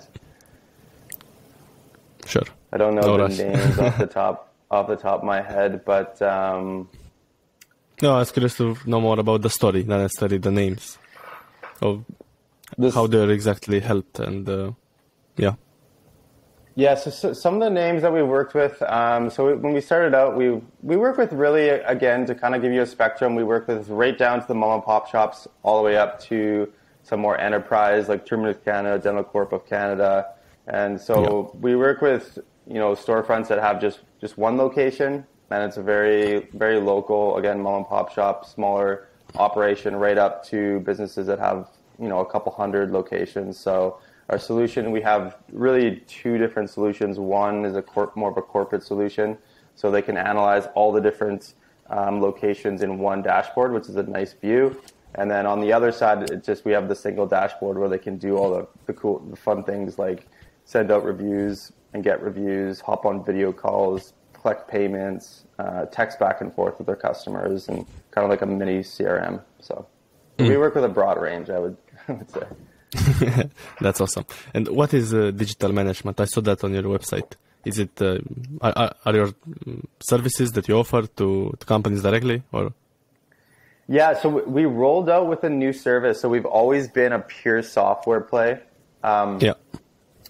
Sure. 2.25 2.43
I 2.71 2.77
don't 2.77 2.93
know 2.93 3.17
no 3.17 3.27
the 3.27 3.43
names 3.43 3.79
off 3.79 3.97
the 3.97 4.05
top 4.05 4.45
off 4.71 4.87
the 4.87 4.95
top 4.95 5.19
of 5.19 5.25
my 5.25 5.41
head, 5.41 5.83
but 5.85 6.21
um, 6.21 6.89
no, 8.01 8.15
I 8.15 8.19
was 8.19 8.31
curious 8.31 8.55
to 8.57 8.77
know 8.85 9.01
more 9.01 9.19
about 9.19 9.41
the 9.41 9.49
story, 9.49 9.83
not 9.83 9.99
necessarily 9.99 10.37
the 10.37 10.51
names 10.51 10.97
of 11.81 12.05
this, 12.77 12.93
how 12.93 13.07
they're 13.07 13.29
exactly 13.29 13.79
helped, 13.79 14.19
and 14.19 14.47
uh, 14.47 14.71
yeah. 15.35 15.55
Yeah, 16.75 16.95
so, 16.95 17.09
so, 17.09 17.33
some 17.33 17.55
of 17.55 17.59
the 17.59 17.69
names 17.69 18.03
that 18.03 18.13
we 18.13 18.23
worked 18.23 18.53
with. 18.53 18.81
Um, 18.83 19.29
so 19.29 19.47
we, 19.47 19.53
when 19.55 19.73
we 19.73 19.81
started 19.81 20.15
out, 20.15 20.37
we 20.37 20.61
we 20.81 20.95
work 20.95 21.17
with 21.17 21.33
really 21.33 21.67
again 21.67 22.25
to 22.27 22.35
kind 22.35 22.55
of 22.55 22.61
give 22.61 22.71
you 22.71 22.83
a 22.83 22.85
spectrum. 22.85 23.35
We 23.35 23.43
work 23.43 23.67
with 23.67 23.89
right 23.89 24.17
down 24.17 24.39
to 24.39 24.47
the 24.47 24.55
mom 24.55 24.75
and 24.75 24.83
pop 24.83 25.09
shops, 25.09 25.45
all 25.63 25.77
the 25.77 25.83
way 25.83 25.97
up 25.97 26.21
to 26.21 26.71
some 27.03 27.19
more 27.19 27.37
enterprise 27.37 28.07
like 28.07 28.25
Terminus 28.25 28.57
Canada, 28.63 28.97
Dental 28.97 29.25
Corp 29.25 29.51
of 29.51 29.65
Canada, 29.65 30.27
and 30.67 31.01
so 31.01 31.51
yeah. 31.53 31.59
we 31.59 31.75
work 31.75 32.01
with 32.01 32.39
you 32.65 32.75
know 32.75 32.93
storefronts 32.93 33.49
that 33.49 33.59
have 33.59 33.81
just 33.81 33.99
just 34.19 34.37
one 34.37 34.57
location, 34.57 35.25
and 35.49 35.63
it's 35.63 35.77
a 35.77 35.83
very 35.83 36.47
very 36.53 36.79
local 36.79 37.37
again 37.37 37.59
mom 37.59 37.77
and 37.77 37.87
pop 37.87 38.13
shop, 38.13 38.45
smaller 38.45 39.07
operation, 39.35 39.95
right 39.95 40.17
up 40.17 40.43
to 40.45 40.79
businesses 40.81 41.27
that 41.27 41.39
have 41.39 41.69
you 41.99 42.07
know 42.07 42.19
a 42.19 42.25
couple 42.25 42.51
hundred 42.51 42.91
locations. 42.91 43.57
So 43.57 43.99
our 44.29 44.37
solution 44.37 44.91
we 44.91 45.01
have 45.01 45.37
really 45.51 46.03
two 46.07 46.37
different 46.37 46.69
solutions. 46.69 47.19
One 47.19 47.65
is 47.65 47.75
a 47.75 47.81
corp, 47.81 48.15
more 48.15 48.29
of 48.29 48.37
a 48.37 48.41
corporate 48.41 48.83
solution, 48.83 49.37
so 49.75 49.89
they 49.89 50.01
can 50.01 50.17
analyze 50.17 50.67
all 50.75 50.91
the 50.91 51.01
different 51.01 51.53
um, 51.89 52.21
locations 52.21 52.83
in 52.83 52.99
one 52.99 53.21
dashboard, 53.21 53.71
which 53.73 53.89
is 53.89 53.95
a 53.95 54.03
nice 54.03 54.33
view. 54.33 54.79
And 55.15 55.29
then 55.29 55.47
on 55.47 55.59
the 55.59 55.73
other 55.73 55.91
side, 55.91 56.29
it's 56.29 56.45
just 56.45 56.65
we 56.65 56.71
have 56.71 56.87
the 56.87 56.95
single 56.95 57.25
dashboard 57.25 57.77
where 57.77 57.89
they 57.89 57.97
can 57.97 58.17
do 58.17 58.37
all 58.37 58.53
the, 58.53 58.67
the 58.85 58.93
cool, 58.93 59.19
the 59.19 59.35
fun 59.35 59.63
things 59.63 59.97
like 59.97 60.27
send 60.65 60.91
out 60.91 61.03
reviews, 61.03 61.71
and 61.93 62.03
get 62.03 62.21
reviews, 62.21 62.79
hop 62.81 63.05
on 63.05 63.23
video 63.23 63.51
calls, 63.51 64.13
collect 64.33 64.67
payments, 64.67 65.45
uh, 65.57 65.85
text 65.85 66.19
back 66.19 66.41
and 66.41 66.53
forth 66.53 66.77
with 66.77 66.87
their 66.87 66.95
customers, 66.95 67.67
and 67.67 67.85
kind 68.11 68.23
of 68.25 68.29
like 68.29 68.41
a 68.41 68.45
mini 68.45 68.79
CRM. 68.79 69.41
So 69.59 69.85
mm. 70.37 70.47
we 70.47 70.57
work 70.57 70.75
with 70.75 70.85
a 70.85 70.89
broad 70.89 71.19
range, 71.19 71.49
I 71.49 71.59
would, 71.59 71.77
I 72.07 72.11
would 72.13 72.31
say. 72.31 72.47
That's 73.81 74.01
awesome. 74.01 74.25
And 74.53 74.67
what 74.69 74.93
is 74.93 75.13
uh, 75.13 75.31
digital 75.31 75.71
management? 75.71 76.19
I 76.19 76.25
saw 76.25 76.41
that 76.41 76.63
on 76.63 76.73
your 76.73 76.83
website. 76.83 77.33
Is 77.65 77.77
it 77.77 78.01
uh, 78.01 78.19
are, 78.61 78.93
are 79.05 79.15
your 79.15 79.33
services 79.99 80.51
that 80.53 80.67
you 80.69 80.75
offer 80.77 81.01
to, 81.05 81.53
to 81.59 81.65
companies 81.65 82.01
directly 82.01 82.41
or? 82.51 82.73
Yeah, 83.87 84.13
so 84.13 84.29
we 84.29 84.65
rolled 84.65 85.09
out 85.09 85.27
with 85.27 85.43
a 85.43 85.49
new 85.49 85.73
service. 85.73 86.21
So 86.21 86.29
we've 86.29 86.45
always 86.45 86.87
been 86.87 87.11
a 87.11 87.19
pure 87.19 87.61
software 87.63 88.21
play. 88.21 88.59
Um, 89.03 89.39
yeah 89.41 89.53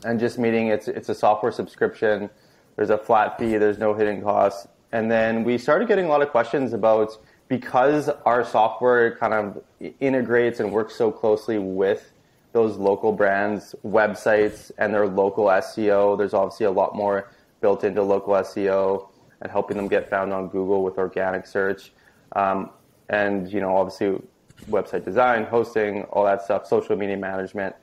and 0.03 0.19
just 0.19 0.37
meaning 0.37 0.67
it's 0.67 0.87
it's 0.87 1.09
a 1.09 1.15
software 1.15 1.51
subscription. 1.51 2.29
There's 2.75 2.89
a 2.89 2.97
flat 2.97 3.37
fee. 3.37 3.57
There's 3.57 3.77
no 3.77 3.93
hidden 3.93 4.21
costs. 4.21 4.67
And 4.91 5.11
then 5.11 5.43
we 5.43 5.57
started 5.57 5.87
getting 5.87 6.05
a 6.05 6.09
lot 6.09 6.21
of 6.21 6.29
questions 6.29 6.73
about 6.73 7.17
because 7.47 8.09
our 8.25 8.43
software 8.43 9.15
kind 9.17 9.33
of 9.33 9.61
integrates 9.99 10.59
and 10.59 10.71
works 10.71 10.95
so 10.95 11.11
closely 11.11 11.57
with 11.57 12.11
those 12.53 12.77
local 12.77 13.11
brands' 13.11 13.75
websites 13.85 14.71
and 14.77 14.93
their 14.93 15.07
local 15.07 15.45
SEO. 15.45 16.17
There's 16.17 16.33
obviously 16.33 16.65
a 16.65 16.71
lot 16.71 16.95
more 16.95 17.29
built 17.61 17.83
into 17.83 18.01
local 18.01 18.33
SEO 18.35 19.09
and 19.41 19.51
helping 19.51 19.77
them 19.77 19.87
get 19.87 20.09
found 20.09 20.33
on 20.33 20.47
Google 20.47 20.83
with 20.83 20.97
organic 20.97 21.45
search. 21.45 21.91
Um, 22.35 22.71
and 23.09 23.51
you 23.51 23.59
know, 23.59 23.75
obviously, 23.75 24.21
website 24.69 25.05
design, 25.05 25.45
hosting, 25.45 26.03
all 26.05 26.25
that 26.25 26.43
stuff, 26.43 26.67
social 26.67 26.95
media 26.95 27.17
management. 27.17 27.75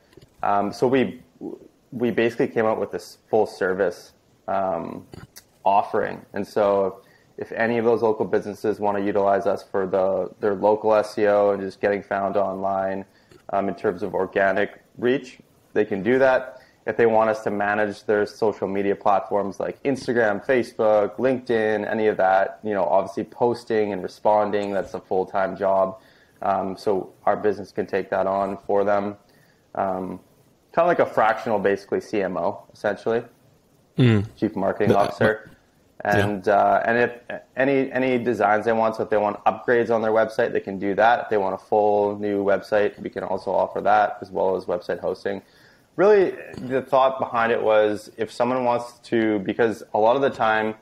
Um, 0.42 0.73
so 0.73 0.87
we 0.87 1.23
we 1.93 2.11
basically 2.11 2.49
came 2.49 2.66
up 2.66 2.78
with 2.78 2.90
this 2.90 3.19
full 3.28 3.47
service 3.47 4.12
um, 4.49 5.07
offering. 5.64 6.25
And 6.33 6.47
so 6.47 7.02
if 7.38 7.52
any 7.52 7.78
of 7.78 7.85
those 7.85 8.02
local 8.02 8.25
businesses 8.25 8.81
want 8.81 8.97
to 8.97 9.05
utilize 9.05 9.47
us 9.47 9.62
for 9.62 9.87
the 9.87 10.31
their 10.40 10.55
local 10.55 10.90
SEO 10.90 11.55
and 11.55 11.62
just 11.62 11.81
getting 11.81 12.02
found 12.02 12.37
online 12.37 13.05
um, 13.50 13.69
in 13.69 13.75
terms 13.75 14.02
of 14.02 14.14
organic 14.14 14.81
reach, 14.99 15.38
they 15.73 15.85
can 15.85 16.02
do 16.02 16.19
that. 16.19 16.61
If 16.87 16.97
they 16.97 17.07
want 17.07 17.31
us 17.31 17.43
to 17.43 17.50
manage 17.50 18.05
their 18.05 18.25
social 18.26 18.69
media 18.69 18.95
platforms 18.95 19.59
like 19.59 19.83
Instagram, 19.83 20.45
Facebook, 20.47 21.16
LinkedIn, 21.16 21.88
any 21.90 22.07
of 22.07 22.16
that, 22.19 22.61
you 22.62 22.75
know, 22.75 22.85
obviously 22.85 23.25
posting 23.25 23.93
and 23.93 24.02
responding, 24.02 24.73
that's 24.73 24.95
a 24.95 25.00
full 25.00 25.26
time 25.26 25.57
job. 25.57 25.99
Um, 26.43 26.76
so 26.76 27.12
our 27.25 27.37
business 27.37 27.73
can 27.73 27.87
take 27.87 28.09
that 28.11 28.26
on 28.26 28.57
for 28.66 28.85
them. 28.85 29.16
Kind 30.76 30.85
of 30.85 30.88
like 30.88 31.09
a 31.09 31.11
fractional, 31.11 31.59
basically 31.59 32.00
CMO, 32.00 32.59
essentially, 32.71 33.23
Mm. 33.97 34.26
chief 34.37 34.54
marketing 34.54 34.90
The- 34.90 34.99
officer. 34.99 35.50
And 36.04 36.47
uh, 36.49 36.83
and 36.85 36.99
if 36.99 37.12
any 37.56 37.90
any 37.90 38.18
designs 38.23 38.66
they 38.66 38.73
want, 38.75 38.95
so 38.97 39.02
if 39.02 39.09
they 39.09 39.16
want 39.16 39.42
upgrades 39.45 39.88
on 39.90 40.02
their 40.02 40.12
website, 40.12 40.52
they 40.52 40.61
can 40.61 40.78
do 40.78 40.95
that. 40.95 41.21
If 41.23 41.28
they 41.30 41.38
want 41.38 41.54
a 41.54 41.59
full 41.59 42.18
new 42.18 42.45
website, 42.45 43.00
we 43.00 43.09
can 43.09 43.25
also 43.25 43.50
offer 43.50 43.80
that 43.80 44.18
as 44.21 44.30
well 44.30 44.54
as 44.54 44.66
website 44.66 45.00
hosting. 45.00 45.40
Really, 45.97 46.35
the 46.59 46.83
thought 46.83 47.18
behind 47.18 47.50
it 47.52 47.62
was 47.62 48.11
if 48.18 48.30
someone 48.30 48.62
wants 48.66 48.99
to, 49.04 49.38
because 49.38 49.83
a 49.95 49.99
lot 49.99 50.14
of 50.14 50.21
the 50.21 50.28
time, 50.30 50.75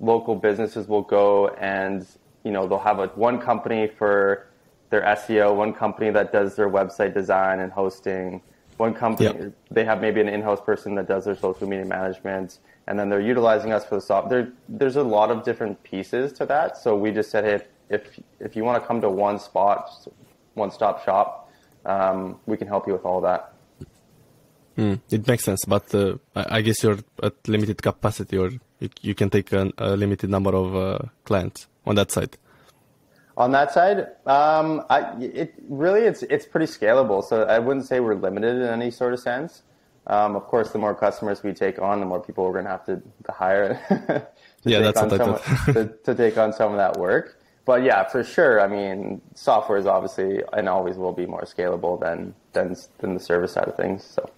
local 0.00 0.36
businesses 0.36 0.86
will 0.86 1.02
go 1.20 1.48
and 1.58 2.06
you 2.44 2.52
know 2.52 2.68
they'll 2.68 2.78
have 2.78 2.98
a 2.98 3.06
one 3.14 3.38
company 3.40 3.86
for 3.86 4.46
their 4.90 5.00
SEO, 5.00 5.56
one 5.56 5.72
company 5.72 6.10
that 6.10 6.30
does 6.30 6.56
their 6.56 6.68
website 6.68 7.14
design 7.14 7.60
and 7.60 7.72
hosting, 7.72 8.42
one 8.86 8.94
company 9.04 9.28
Yep. 9.28 9.52
they 9.76 9.84
have 9.90 9.98
maybe 10.06 10.20
an 10.24 10.30
in-house 10.36 10.62
person 10.70 10.90
that 10.98 11.06
does 11.12 11.22
their 11.26 11.38
social 11.46 11.66
media 11.72 11.88
management, 11.98 12.48
and 12.86 12.94
then 12.98 13.06
they're 13.10 13.28
utilizing 13.34 13.70
us 13.76 13.82
for 13.88 13.96
the 13.98 14.04
soft. 14.10 14.24
There, 14.32 14.46
there's 14.80 14.98
a 15.04 15.08
lot 15.18 15.28
of 15.34 15.36
different 15.48 15.74
pieces 15.90 16.32
to 16.38 16.46
that. 16.52 16.68
So 16.82 16.88
we 17.02 17.08
just 17.20 17.30
said, 17.34 17.42
hey, 17.50 17.58
if 17.96 18.02
if 18.46 18.50
you 18.56 18.62
want 18.68 18.76
to 18.80 18.84
come 18.88 18.98
to 19.06 19.10
one 19.28 19.38
spot, 19.48 19.80
one-stop 20.62 20.96
shop, 21.06 21.28
um, 21.92 22.18
we 22.50 22.56
can 22.60 22.68
help 22.74 22.82
you 22.88 22.94
with 22.96 23.06
all 23.10 23.20
that. 23.30 23.42
Mm, 24.78 24.96
it 25.16 25.22
makes 25.30 25.44
sense, 25.44 25.62
but 25.74 25.86
uh, 25.94 26.16
I, 26.40 26.42
I 26.56 26.60
guess 26.66 26.78
you're 26.82 27.00
at 27.22 27.34
limited 27.54 27.78
capacity, 27.88 28.36
or 28.42 28.48
you, 28.82 28.88
you 29.08 29.14
can 29.20 29.28
take 29.36 29.48
an, 29.60 29.72
a 29.78 29.90
limited 30.04 30.30
number 30.30 30.52
of 30.62 30.68
uh, 30.74 30.98
clients 31.28 31.60
on 31.88 31.94
that 31.96 32.10
side. 32.16 32.32
On 33.40 33.52
that 33.52 33.72
side, 33.72 34.00
um, 34.26 34.84
I, 34.90 35.16
it 35.18 35.54
really 35.66 36.02
it's 36.02 36.22
it's 36.24 36.44
pretty 36.44 36.66
scalable. 36.66 37.24
So 37.24 37.44
I 37.44 37.58
wouldn't 37.58 37.86
say 37.86 37.98
we're 37.98 38.14
limited 38.14 38.56
in 38.56 38.68
any 38.68 38.90
sort 38.90 39.14
of 39.14 39.20
sense. 39.20 39.62
Um, 40.08 40.36
of 40.36 40.44
course, 40.44 40.72
the 40.72 40.78
more 40.78 40.94
customers 40.94 41.42
we 41.42 41.54
take 41.54 41.80
on, 41.80 42.00
the 42.00 42.06
more 42.06 42.20
people 42.20 42.44
we're 42.44 42.52
going 42.52 42.66
to 42.66 42.70
have 42.70 42.84
to, 42.84 42.96
to 42.96 43.32
hire 43.32 43.80
to, 43.88 44.26
Yeah, 44.64 44.80
take 44.82 44.94
that's 44.94 45.00
on 45.00 45.40
some, 45.40 45.74
to, 45.74 45.94
to 46.04 46.14
take 46.14 46.36
on 46.36 46.52
some 46.52 46.72
of 46.72 46.76
that 46.76 46.98
work. 46.98 47.40
But 47.64 47.82
yeah, 47.82 48.04
for 48.04 48.22
sure. 48.22 48.60
I 48.60 48.66
mean, 48.66 49.22
software 49.34 49.78
is 49.78 49.86
obviously 49.86 50.42
and 50.52 50.68
always 50.68 50.96
will 50.96 51.14
be 51.14 51.24
more 51.24 51.44
scalable 51.44 51.98
than 51.98 52.34
than 52.52 52.76
than 52.98 53.14
the 53.14 53.20
service 53.20 53.52
side 53.52 53.68
of 53.68 53.76
things. 53.76 54.04
So 54.04 54.28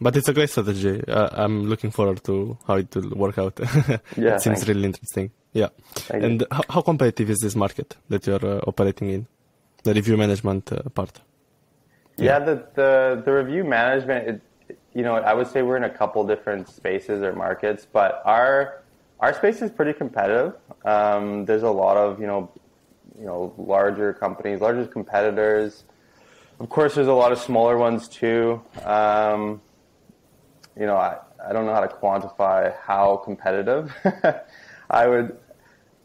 But 0.00 0.16
it's 0.16 0.28
a 0.28 0.32
great 0.32 0.48
strategy. 0.48 1.02
Uh, 1.06 1.28
I'm 1.32 1.64
looking 1.64 1.90
forward 1.90 2.24
to 2.24 2.56
how 2.66 2.76
it 2.76 2.94
will 2.94 3.10
work 3.10 3.38
out. 3.38 3.58
Yeah, 4.16 4.36
it 4.36 4.40
seems 4.40 4.42
thanks. 4.42 4.68
really 4.68 4.84
interesting. 4.84 5.30
Yeah. 5.52 5.68
Thank 5.94 6.24
and 6.24 6.46
how, 6.50 6.62
how 6.68 6.80
competitive 6.80 7.28
is 7.30 7.38
this 7.40 7.54
market 7.54 7.96
that 8.08 8.26
you're 8.26 8.44
uh, 8.44 8.60
operating 8.66 9.10
in? 9.10 9.26
The 9.82 9.94
review 9.94 10.16
management 10.16 10.72
uh, 10.72 10.82
part. 10.90 11.20
Yeah, 12.16 12.38
the, 12.38 12.66
the, 12.74 13.22
the 13.24 13.32
review 13.32 13.64
management, 13.64 14.28
it, 14.28 14.76
you 14.94 15.02
know, 15.02 15.16
I 15.16 15.34
would 15.34 15.48
say 15.48 15.62
we're 15.62 15.76
in 15.76 15.84
a 15.84 15.90
couple 15.90 16.26
different 16.26 16.68
spaces 16.68 17.22
or 17.22 17.34
markets, 17.34 17.86
but 17.90 18.22
our 18.24 18.82
our 19.20 19.34
space 19.34 19.60
is 19.60 19.70
pretty 19.70 19.92
competitive. 19.92 20.54
Um, 20.84 21.44
there's 21.44 21.62
a 21.62 21.70
lot 21.70 21.96
of 21.96 22.20
you 22.20 22.26
know, 22.26 22.50
you 23.18 23.26
know, 23.26 23.54
larger 23.56 24.12
companies, 24.12 24.60
larger 24.60 24.86
competitors. 24.86 25.84
Of 26.58 26.68
course, 26.68 26.94
there's 26.94 27.06
a 27.06 27.12
lot 27.12 27.32
of 27.32 27.38
smaller 27.38 27.78
ones 27.78 28.08
too. 28.08 28.62
Um, 28.84 29.60
you 30.80 30.86
know, 30.86 30.96
I, 30.96 31.18
I 31.46 31.52
don't 31.52 31.66
know 31.66 31.74
how 31.74 31.82
to 31.82 31.94
quantify 31.94 32.74
how 32.80 33.18
competitive. 33.18 33.94
I 34.90 35.06
would, 35.06 35.36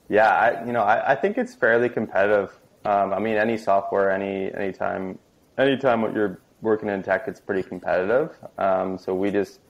yeah, 0.09 0.29
I, 0.29 0.65
you 0.65 0.73
know, 0.73 0.83
I, 0.83 1.13
I 1.13 1.15
think 1.15 1.37
it's 1.37 1.55
fairly 1.55 1.87
competitive. 1.87 2.51
Um, 2.83 3.13
I 3.13 3.19
mean, 3.19 3.37
any 3.37 3.57
software, 3.57 4.11
any 4.11 4.53
anytime, 4.53 5.17
anytime 5.57 6.01
what 6.01 6.13
you're 6.13 6.41
working 6.61 6.89
in 6.89 7.01
tech, 7.03 7.29
it's 7.29 7.39
pretty 7.39 7.63
competitive. 7.63 8.37
Um, 8.57 8.97
so 8.97 9.15
we 9.15 9.31
just 9.31 9.61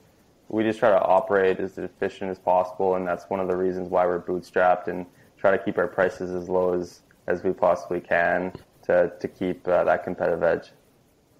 we 0.48 0.64
just 0.64 0.80
try 0.80 0.90
to 0.90 1.00
operate 1.00 1.60
as 1.60 1.78
efficient 1.78 2.30
as 2.32 2.38
possible, 2.40 2.96
and 2.96 3.06
that's 3.06 3.30
one 3.30 3.38
of 3.38 3.46
the 3.46 3.56
reasons 3.56 3.88
why 3.88 4.04
we're 4.06 4.20
bootstrapped 4.20 4.88
and 4.88 5.06
try 5.38 5.56
to 5.56 5.58
keep 5.58 5.78
our 5.78 5.86
prices 5.86 6.32
as 6.32 6.48
low 6.48 6.74
as 6.74 7.02
as 7.28 7.44
we 7.44 7.52
possibly 7.52 8.00
can 8.00 8.52
to 8.82 9.12
to 9.20 9.28
keep 9.28 9.66
uh, 9.68 9.84
that 9.84 10.02
competitive 10.02 10.42
edge. 10.42 10.72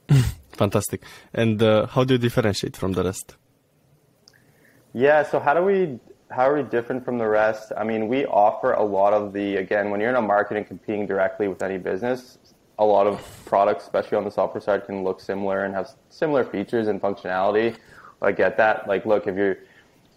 Fantastic. 0.53 1.03
And 1.35 1.61
uh, 1.61 1.87
how 1.89 2.05
do 2.05 2.15
you 2.15 2.19
differentiate 2.19 2.77
from 2.77 2.93
the 2.93 3.03
rest? 3.03 3.37
Yeah. 4.97 5.25
So 5.25 5.39
how 5.39 5.53
do 5.53 5.63
we 5.63 5.99
how 6.31 6.49
are 6.49 6.57
we 6.57 6.63
different 6.63 7.05
from 7.05 7.19
the 7.19 7.29
rest? 7.29 7.71
I 7.77 7.85
mean, 7.85 8.09
we 8.09 8.25
offer 8.25 8.73
a 8.73 8.83
lot 8.83 9.13
of 9.13 9.35
the 9.35 9.57
again 9.57 9.91
when 9.91 10.01
you're 10.01 10.09
in 10.09 10.17
a 10.17 10.23
market 10.23 10.57
and 10.57 10.67
competing 10.67 11.07
directly 11.07 11.49
with 11.49 11.63
any 11.63 11.77
business, 11.77 12.39
a 12.79 12.85
lot 12.85 13.07
of 13.07 13.21
products, 13.45 13.85
especially 13.85 14.17
on 14.17 14.25
the 14.25 14.31
software 14.31 14.63
side, 14.63 14.87
can 14.87 15.05
look 15.05 15.21
similar 15.21 15.67
and 15.67 15.75
have 15.75 15.91
similar 16.09 16.45
features 16.45 16.89
and 16.89 17.03
functionality. 17.03 17.77
I 18.23 18.33
get 18.33 18.57
that. 18.57 18.89
Like, 18.89 19.05
look, 19.05 19.27
if 19.27 19.37
you're 19.37 19.59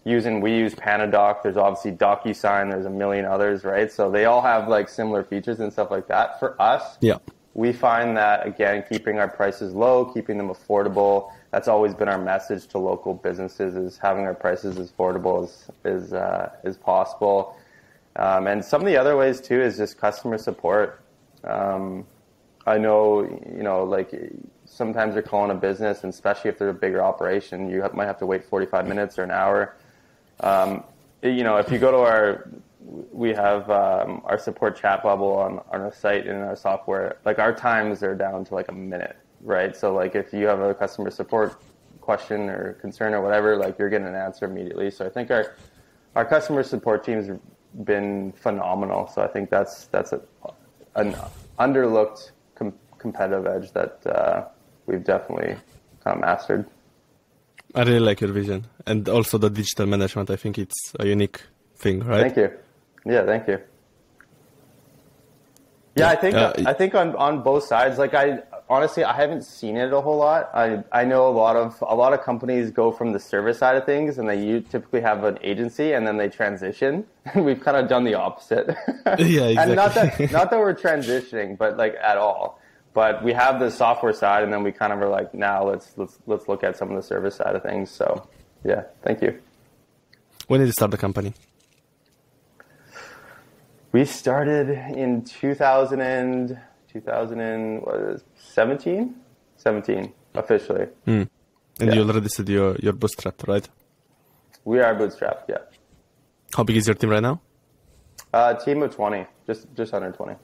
using 0.04 0.40
we 0.40 0.56
use 0.56 0.74
PandaDoc, 0.74 1.42
there's 1.42 1.58
obviously 1.58 1.92
DocuSign, 1.92 2.70
there's 2.70 2.86
a 2.86 2.90
million 2.90 3.26
others, 3.26 3.64
right? 3.64 3.92
So 3.92 4.10
they 4.10 4.24
all 4.24 4.40
have 4.40 4.66
like 4.66 4.88
similar 4.88 5.24
features 5.24 5.60
and 5.60 5.70
stuff 5.70 5.90
like 5.90 6.08
that. 6.08 6.38
For 6.38 6.60
us, 6.60 6.96
Yeah. 7.02 7.18
We 7.54 7.72
find 7.72 8.16
that 8.16 8.46
again 8.46 8.84
keeping 8.90 9.18
our 9.18 9.28
prices 9.28 9.74
low 9.74 10.04
keeping 10.04 10.36
them 10.38 10.48
affordable 10.48 11.32
that's 11.50 11.68
always 11.68 11.94
been 11.94 12.08
our 12.08 12.18
message 12.18 12.66
to 12.68 12.78
local 12.78 13.14
businesses 13.14 13.74
is 13.74 13.98
having 13.98 14.24
our 14.24 14.34
prices 14.34 14.78
as 14.78 14.92
affordable 14.92 15.44
as 15.44 15.70
as, 15.84 16.12
uh, 16.12 16.50
as 16.64 16.76
possible. 16.76 17.56
Um, 18.16 18.46
and 18.46 18.64
some 18.64 18.80
of 18.80 18.86
the 18.86 18.96
other 18.96 19.16
ways 19.16 19.40
too 19.40 19.60
is 19.60 19.76
just 19.76 19.98
customer 19.98 20.38
support. 20.38 21.02
Um, 21.44 22.06
i 22.66 22.76
know 22.76 23.22
you 23.22 23.62
know 23.62 23.84
like 23.84 24.12
sometimes 24.66 25.14
you're 25.14 25.22
calling 25.22 25.50
a 25.50 25.54
business 25.54 26.04
and 26.04 26.12
especially 26.12 26.50
if 26.50 26.58
they're 26.58 26.68
a 26.68 26.74
bigger 26.74 27.02
operation 27.02 27.70
you 27.70 27.80
have, 27.80 27.94
might 27.94 28.04
have 28.04 28.18
to 28.18 28.26
wait 28.26 28.44
45 28.44 28.86
minutes 28.86 29.18
or 29.18 29.22
an 29.22 29.30
hour. 29.30 29.74
Um, 30.40 30.84
you 31.22 31.42
know, 31.42 31.56
if 31.56 31.70
you 31.70 31.78
go 31.78 31.90
to 31.90 31.98
our, 31.98 32.48
we 32.82 33.30
have 33.30 33.70
um, 33.70 34.22
our 34.24 34.38
support 34.38 34.76
chat 34.76 35.02
bubble 35.02 35.32
on, 35.32 35.60
on 35.70 35.80
our 35.82 35.92
site 35.92 36.26
and 36.26 36.36
in 36.36 36.42
our 36.42 36.56
software. 36.56 37.18
Like 37.24 37.38
our 37.38 37.54
times 37.54 38.02
are 38.02 38.14
down 38.14 38.44
to 38.46 38.54
like 38.54 38.68
a 38.68 38.74
minute, 38.74 39.16
right? 39.42 39.76
So 39.76 39.94
like 39.94 40.14
if 40.14 40.32
you 40.32 40.46
have 40.46 40.60
a 40.60 40.74
customer 40.74 41.10
support 41.10 41.60
question 42.00 42.48
or 42.48 42.74
concern 42.74 43.14
or 43.14 43.20
whatever, 43.20 43.56
like 43.56 43.78
you're 43.78 43.90
getting 43.90 44.06
an 44.06 44.14
answer 44.14 44.46
immediately. 44.46 44.90
So 44.90 45.06
I 45.06 45.10
think 45.10 45.30
our 45.30 45.54
our 46.16 46.24
customer 46.24 46.62
support 46.62 47.04
team's 47.04 47.38
been 47.84 48.32
phenomenal. 48.32 49.06
So 49.08 49.22
I 49.22 49.28
think 49.28 49.50
that's 49.50 49.86
that's 49.86 50.12
a, 50.12 50.20
an 50.96 51.14
underlooked 51.58 52.32
com- 52.54 52.74
competitive 52.98 53.46
edge 53.46 53.72
that 53.72 54.04
uh, 54.06 54.46
we've 54.86 55.04
definitely 55.04 55.56
kind 56.02 56.16
of 56.16 56.20
mastered. 56.20 56.66
I 57.74 57.82
really 57.82 58.00
like 58.00 58.20
your 58.20 58.32
vision. 58.32 58.66
And 58.86 59.08
also 59.08 59.38
the 59.38 59.50
digital 59.50 59.86
management. 59.86 60.30
I 60.30 60.36
think 60.36 60.58
it's 60.58 60.94
a 60.98 61.06
unique 61.06 61.42
thing, 61.76 62.00
right? 62.00 62.22
Thank 62.22 62.36
you. 62.36 62.50
Yeah, 63.04 63.24
thank 63.24 63.48
you. 63.48 63.58
Yeah, 65.96 66.08
I 66.08 66.16
think 66.16 66.34
Uh, 66.36 66.52
I 66.66 66.72
think 66.72 66.94
on, 66.94 67.14
on 67.16 67.42
both 67.42 67.64
sides. 67.64 67.98
Like 67.98 68.14
I 68.14 68.40
honestly, 68.68 69.04
I 69.04 69.12
haven't 69.12 69.42
seen 69.42 69.76
it 69.76 69.92
a 69.92 70.00
whole 70.00 70.18
lot. 70.18 70.50
I 70.54 70.82
I 70.92 71.04
know 71.04 71.26
a 71.28 71.34
lot 71.44 71.56
of 71.56 71.82
a 71.82 71.94
lot 71.94 72.12
of 72.12 72.22
companies 72.22 72.70
go 72.70 72.92
from 72.92 73.12
the 73.12 73.18
service 73.18 73.58
side 73.58 73.76
of 73.76 73.84
things, 73.84 74.16
and 74.18 74.28
they 74.28 74.60
typically 74.70 75.00
have 75.00 75.24
an 75.24 75.38
agency, 75.42 75.92
and 75.92 76.06
then 76.06 76.16
they 76.16 76.28
transition. 76.28 77.04
And 77.34 77.44
we've 77.44 77.60
kind 77.60 77.76
of 77.76 77.88
done 77.88 78.04
the 78.04 78.14
opposite. 78.14 78.66
Yeah, 79.18 79.46
and 79.60 79.74
not 79.74 79.94
that 79.94 80.30
not 80.30 80.50
that 80.50 80.58
we're 80.58 80.74
transitioning, 80.74 81.58
but 81.58 81.76
like 81.76 81.96
at 82.02 82.16
all. 82.16 82.60
But 82.92 83.22
we 83.22 83.32
have 83.32 83.60
the 83.60 83.70
software 83.70 84.12
side, 84.12 84.42
and 84.44 84.52
then 84.52 84.62
we 84.64 84.72
kind 84.72 84.92
of 84.92 85.00
are 85.00 85.08
like, 85.08 85.34
now 85.34 85.64
let's 85.64 85.92
let's 85.96 86.18
let's 86.26 86.48
look 86.48 86.62
at 86.64 86.76
some 86.76 86.90
of 86.90 86.96
the 86.96 87.02
service 87.02 87.36
side 87.36 87.54
of 87.54 87.62
things. 87.62 87.90
So, 87.90 88.26
yeah, 88.64 88.82
thank 89.02 89.22
you. 89.22 89.38
When 90.48 90.58
did 90.60 90.66
you 90.66 90.72
start 90.72 90.90
the 90.90 90.96
company? 90.96 91.34
We 93.92 94.04
started 94.04 94.70
in 94.96 95.22
2000 95.24 96.00
and, 96.00 96.58
2017? 96.92 99.14
17, 99.56 100.12
officially. 100.34 100.86
And 101.06 101.28
Yeah. 101.78 101.92
you 101.94 102.02
already 102.02 102.28
said 102.28 102.48
you're, 102.48 102.76
you're 102.76 102.92
bootstrapped, 102.92 103.48
right? 103.48 103.68
We 104.64 104.80
are 104.80 104.94
bootstrapped, 104.94 105.48
yeah. 105.48 105.58
How 106.54 106.62
big 106.64 106.76
is 106.76 106.86
your 106.86 106.94
team 106.94 107.10
right 107.10 107.22
now? 107.22 107.40
Uh, 108.32 108.54
team 108.54 108.82
of 108.82 108.94
20, 108.94 109.26
just 109.46 109.66
just 109.74 109.92
under 109.94 110.12
20. 110.12 110.34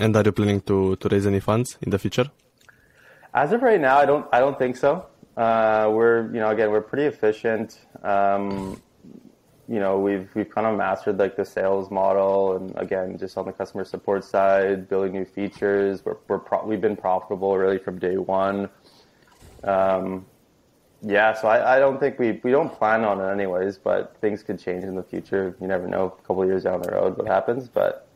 And 0.00 0.16
are 0.16 0.22
you 0.24 0.32
planning 0.32 0.60
to, 0.62 0.96
to 0.96 1.08
raise 1.08 1.26
any 1.26 1.40
funds 1.40 1.76
in 1.82 1.90
the 1.90 1.98
future? 1.98 2.30
As 3.34 3.52
of 3.52 3.60
right 3.62 3.80
now, 3.80 3.98
I 3.98 4.06
don't 4.06 4.26
I 4.32 4.40
don't 4.40 4.56
think 4.58 4.76
so. 4.76 5.06
Uh, 5.36 5.90
we're 5.92 6.22
you 6.32 6.40
know 6.40 6.48
again 6.50 6.70
we're 6.70 6.80
pretty 6.80 7.04
efficient. 7.06 7.78
Um, 8.02 8.80
you 9.68 9.78
know 9.80 9.98
we've 9.98 10.28
we've 10.34 10.48
kind 10.48 10.66
of 10.66 10.76
mastered 10.76 11.18
like 11.18 11.36
the 11.36 11.44
sales 11.44 11.90
model 11.90 12.56
and 12.56 12.74
again 12.76 13.18
just 13.18 13.36
on 13.36 13.44
the 13.46 13.52
customer 13.52 13.84
support 13.84 14.24
side, 14.24 14.88
building 14.88 15.12
new 15.12 15.24
features. 15.24 16.04
We're 16.04 16.16
we're 16.28 16.38
pro- 16.38 16.64
we've 16.66 16.80
been 16.80 16.96
profitable 16.96 17.56
really 17.56 17.78
from 17.78 17.98
day 17.98 18.16
one. 18.16 18.68
Um, 19.64 20.24
yeah, 21.02 21.34
so 21.34 21.46
I, 21.48 21.76
I 21.76 21.78
don't 21.78 22.00
think 22.00 22.18
we 22.18 22.40
we 22.42 22.50
don't 22.50 22.72
plan 22.72 23.04
on 23.04 23.20
it 23.20 23.30
anyways, 23.30 23.78
but 23.78 24.16
things 24.20 24.42
could 24.42 24.58
change 24.58 24.84
in 24.84 24.94
the 24.96 25.02
future. 25.02 25.54
You 25.60 25.66
never 25.68 25.86
know. 25.86 26.06
A 26.06 26.26
couple 26.26 26.42
of 26.42 26.48
years 26.48 26.64
down 26.64 26.82
the 26.82 26.90
road, 26.90 27.16
what 27.18 27.26
happens? 27.26 27.68
But 27.68 28.08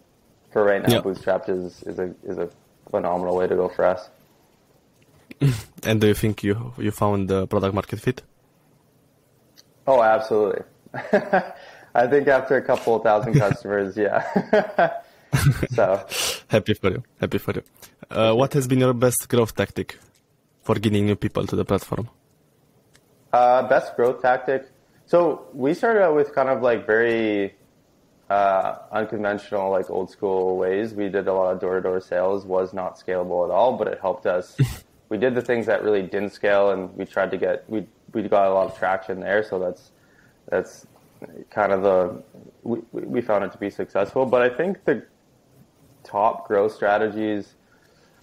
for 0.50 0.64
right 0.64 0.82
now, 0.82 0.94
Yeah. 0.94 1.00
bootstrapped 1.00 1.48
is 1.48 1.82
is 1.84 1.98
a 1.98 2.14
is 2.24 2.38
a 2.38 2.48
phenomenal 2.90 3.36
way 3.36 3.46
to 3.46 3.54
go 3.56 3.68
for 3.68 3.84
us. 3.84 4.08
And 5.84 6.00
do 6.00 6.06
you 6.06 6.14
think 6.14 6.42
you 6.44 6.72
you 6.78 6.90
found 6.92 7.28
the 7.28 7.46
product 7.46 7.74
market 7.74 8.00
fit? 8.00 8.22
Oh, 9.86 10.00
absolutely. 10.02 10.62
I 11.94 12.06
think 12.06 12.28
after 12.28 12.56
a 12.56 12.62
couple 12.62 12.96
of 12.96 13.02
thousand 13.02 13.34
customers, 13.34 13.96
yeah. 13.96 14.22
so 15.74 16.06
happy 16.48 16.74
for 16.74 16.90
you. 16.90 17.02
Happy 17.20 17.38
for 17.38 17.52
you. 17.52 17.62
Uh, 18.10 18.34
what 18.34 18.52
has 18.54 18.66
been 18.66 18.80
your 18.80 18.92
best 18.92 19.28
growth 19.28 19.54
tactic 19.54 19.98
for 20.62 20.74
getting 20.76 21.06
new 21.06 21.16
people 21.16 21.46
to 21.46 21.56
the 21.56 21.64
platform? 21.64 22.08
Uh, 23.32 23.66
best 23.68 23.96
growth 23.96 24.22
tactic. 24.22 24.68
So 25.06 25.46
we 25.52 25.74
started 25.74 26.02
out 26.02 26.14
with 26.14 26.34
kind 26.34 26.48
of 26.48 26.62
like 26.62 26.86
very 26.86 27.54
uh, 28.30 28.78
unconventional, 28.90 29.70
like 29.70 29.90
old 29.90 30.10
school 30.10 30.56
ways. 30.56 30.94
We 30.94 31.08
did 31.08 31.28
a 31.28 31.32
lot 31.32 31.52
of 31.52 31.60
door 31.60 31.76
to 31.76 31.82
door 31.82 32.00
sales. 32.00 32.44
Was 32.46 32.72
not 32.72 32.98
scalable 32.98 33.44
at 33.44 33.50
all, 33.50 33.76
but 33.76 33.88
it 33.88 33.98
helped 34.00 34.26
us. 34.26 34.56
we 35.08 35.18
did 35.18 35.34
the 35.34 35.42
things 35.42 35.66
that 35.66 35.82
really 35.82 36.02
didn't 36.02 36.30
scale, 36.30 36.70
and 36.70 36.94
we 36.96 37.04
tried 37.04 37.30
to 37.32 37.36
get 37.36 37.68
we 37.68 37.86
we 38.12 38.22
got 38.28 38.46
a 38.46 38.54
lot 38.54 38.70
of 38.70 38.78
traction 38.78 39.20
there. 39.20 39.42
So 39.42 39.58
that's 39.58 39.92
that's 40.48 40.86
kind 41.50 41.72
of 41.72 41.82
the 41.82 42.22
we 42.62 42.80
we 42.92 43.20
found 43.20 43.44
it 43.44 43.52
to 43.52 43.58
be 43.58 43.70
successful. 43.70 44.26
But 44.26 44.42
I 44.42 44.48
think 44.48 44.84
the 44.84 45.04
top 46.04 46.48
growth 46.48 46.72
strategies 46.72 47.54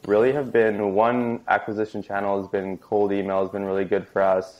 really 0.06 0.32
have 0.32 0.52
been 0.52 0.94
one 0.94 1.42
acquisition 1.48 2.02
channel 2.02 2.40
has 2.40 2.50
been 2.50 2.78
cold 2.78 3.12
email 3.12 3.42
has 3.42 3.50
been 3.50 3.66
really 3.66 3.86
good 3.86 4.08
for 4.08 4.22
us. 4.22 4.60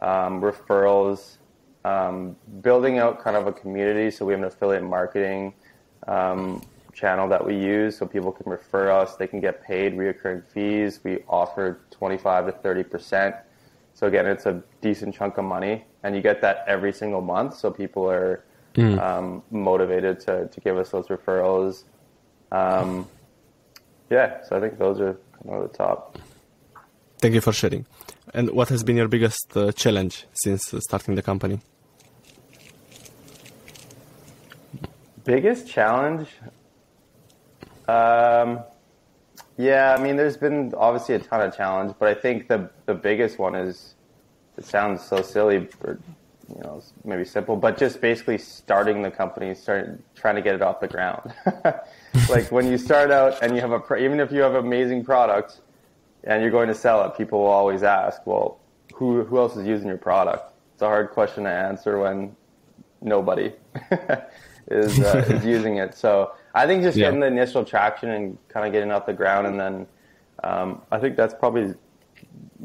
Um, 0.00 0.40
referrals, 0.40 1.38
um, 1.84 2.36
building 2.62 2.98
out 2.98 3.22
kind 3.22 3.36
of 3.36 3.46
a 3.46 3.52
community. 3.52 4.10
So 4.10 4.24
we 4.24 4.32
have 4.32 4.40
an 4.40 4.46
affiliate 4.46 4.84
marketing 4.84 5.54
um, 6.06 6.62
channel 6.92 7.28
that 7.28 7.44
we 7.44 7.56
use 7.56 7.98
so 7.98 8.06
people 8.06 8.32
can 8.32 8.50
refer 8.50 8.90
us. 8.90 9.16
They 9.16 9.26
can 9.26 9.40
get 9.40 9.62
paid 9.62 9.94
reoccurring 9.94 10.44
fees. 10.44 11.00
We 11.02 11.24
offer 11.28 11.80
25 11.90 12.46
to 12.46 12.52
30 12.52 12.82
percent. 12.84 13.36
So 13.98 14.06
again, 14.06 14.26
it's 14.26 14.46
a 14.46 14.62
decent 14.80 15.12
chunk 15.16 15.38
of 15.38 15.44
money, 15.44 15.84
and 16.04 16.14
you 16.14 16.22
get 16.22 16.40
that 16.42 16.64
every 16.68 16.92
single 16.92 17.20
month. 17.20 17.56
So 17.56 17.68
people 17.72 18.08
are 18.08 18.44
mm. 18.74 19.42
motivated 19.50 20.20
to 20.20 20.46
to 20.46 20.60
give 20.60 20.76
us 20.78 20.90
those 20.90 21.08
referrals. 21.08 21.82
Um, 22.52 23.08
yeah, 24.08 24.44
so 24.44 24.56
I 24.56 24.60
think 24.60 24.78
those 24.78 25.00
are 25.00 25.18
kind 25.42 25.56
of 25.56 25.72
the 25.72 25.76
top. 25.76 26.16
Thank 27.18 27.34
you 27.34 27.40
for 27.40 27.52
sharing. 27.52 27.86
And 28.32 28.50
what 28.50 28.68
has 28.68 28.84
been 28.84 28.96
your 28.96 29.08
biggest 29.08 29.56
uh, 29.56 29.72
challenge 29.72 30.26
since 30.44 30.72
uh, 30.72 30.78
starting 30.78 31.16
the 31.16 31.22
company? 31.22 31.58
Biggest 35.24 35.66
challenge? 35.66 36.28
Um, 37.88 38.60
yeah, 39.58 39.94
I 39.98 40.02
mean, 40.02 40.16
there's 40.16 40.36
been 40.36 40.72
obviously 40.76 41.16
a 41.16 41.18
ton 41.18 41.42
of 41.42 41.56
challenge, 41.56 41.94
but 41.98 42.08
I 42.08 42.14
think 42.14 42.48
the 42.48 42.70
the 42.86 42.94
biggest 42.94 43.38
one 43.38 43.54
is 43.54 43.94
it 44.56 44.64
sounds 44.64 45.04
so 45.04 45.20
silly, 45.20 45.68
or 45.82 45.98
you 46.48 46.62
know, 46.62 46.82
maybe 47.04 47.24
simple, 47.24 47.56
but 47.56 47.76
just 47.76 48.00
basically 48.00 48.38
starting 48.38 49.02
the 49.02 49.10
company, 49.10 49.54
start 49.54 50.00
trying 50.14 50.36
to 50.36 50.42
get 50.42 50.54
it 50.54 50.62
off 50.62 50.80
the 50.80 50.88
ground. 50.88 51.34
like 52.30 52.50
when 52.50 52.66
you 52.66 52.78
start 52.78 53.10
out 53.10 53.42
and 53.42 53.54
you 53.54 53.60
have 53.60 53.72
a, 53.72 53.96
even 53.96 54.18
if 54.18 54.32
you 54.32 54.40
have 54.40 54.54
amazing 54.54 55.04
product 55.04 55.60
and 56.24 56.40
you're 56.40 56.50
going 56.50 56.68
to 56.68 56.74
sell 56.74 57.04
it, 57.04 57.16
people 57.16 57.40
will 57.40 57.48
always 57.48 57.82
ask, 57.82 58.26
well, 58.26 58.58
who, 58.94 59.24
who 59.24 59.38
else 59.38 59.56
is 59.56 59.66
using 59.66 59.88
your 59.88 59.98
product? 59.98 60.52
It's 60.72 60.82
a 60.82 60.86
hard 60.86 61.10
question 61.10 61.44
to 61.44 61.50
answer 61.50 61.98
when 61.98 62.34
nobody 63.02 63.52
is, 64.70 64.98
uh, 65.00 65.24
is 65.28 65.44
using 65.44 65.76
it. 65.76 65.94
So 65.94 66.32
I 66.58 66.66
think 66.66 66.82
just 66.82 66.98
yeah. 66.98 67.06
getting 67.06 67.20
the 67.20 67.26
initial 67.26 67.64
traction 67.64 68.10
and 68.10 68.36
kind 68.48 68.66
of 68.66 68.72
getting 68.72 68.90
off 68.90 69.06
the 69.06 69.12
ground. 69.12 69.46
And 69.46 69.60
then, 69.60 69.86
um, 70.42 70.82
I 70.90 70.98
think 70.98 71.16
that's 71.16 71.34
probably 71.34 71.74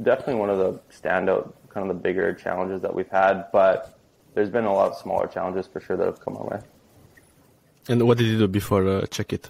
definitely 0.01 0.35
one 0.35 0.49
of 0.49 0.57
the 0.57 0.79
standout 0.89 1.53
kind 1.69 1.89
of 1.89 1.95
the 1.95 2.01
bigger 2.01 2.33
challenges 2.33 2.81
that 2.81 2.93
we've 2.93 3.09
had, 3.09 3.51
but 3.51 3.99
there's 4.33 4.49
been 4.49 4.65
a 4.65 4.73
lot 4.73 4.91
of 4.91 4.97
smaller 4.97 5.27
challenges 5.27 5.67
for 5.67 5.79
sure 5.79 5.97
that 5.97 6.05
have 6.05 6.19
come 6.19 6.35
our 6.37 6.45
way. 6.45 6.59
And 7.89 8.01
what 8.07 8.17
did 8.17 8.27
you 8.27 8.37
do 8.37 8.47
before 8.47 8.87
uh, 8.87 9.01
Chekkit? 9.01 9.45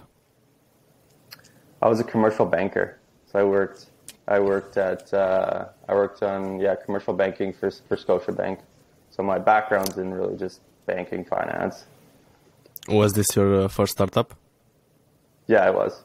I 1.80 1.88
was 1.88 2.00
a 2.00 2.04
commercial 2.04 2.46
banker, 2.46 2.98
so 3.26 3.38
I 3.38 3.44
worked. 3.44 3.86
I 4.26 4.40
worked 4.40 4.76
at. 4.76 5.12
Uh, 5.12 5.66
I 5.88 5.94
worked 5.94 6.22
on 6.22 6.58
yeah 6.58 6.74
commercial 6.74 7.14
banking 7.14 7.52
for 7.52 7.70
for 7.88 7.96
Scotiabank. 7.96 8.58
So 9.10 9.22
my 9.22 9.38
background's 9.38 9.96
in 9.98 10.12
really 10.12 10.36
just 10.36 10.60
banking 10.86 11.24
finance. 11.24 11.86
Was 12.88 13.12
this 13.12 13.26
your 13.34 13.62
uh, 13.62 13.68
first 13.68 13.92
startup? 13.92 14.34
Yeah, 15.46 15.68
it 15.68 15.74
was. 15.74 16.02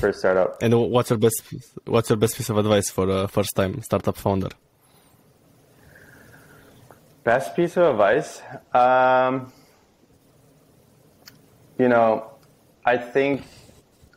First 0.00 0.20
startup. 0.20 0.58
and 0.62 0.74
what's 0.90 1.10
your 1.10 1.18
best 1.18 1.42
What's 1.86 2.10
your 2.10 2.16
best 2.16 2.36
piece 2.36 2.50
of 2.50 2.58
advice 2.58 2.90
for 2.90 3.08
a 3.08 3.28
first 3.28 3.56
time 3.56 3.80
startup 3.82 4.16
founder? 4.16 4.50
Best 7.24 7.56
piece 7.56 7.76
of 7.76 7.84
advice? 7.92 8.42
Um, 8.72 9.52
you 11.78 11.88
know, 11.88 12.30
I 12.84 12.96
think 12.96 13.42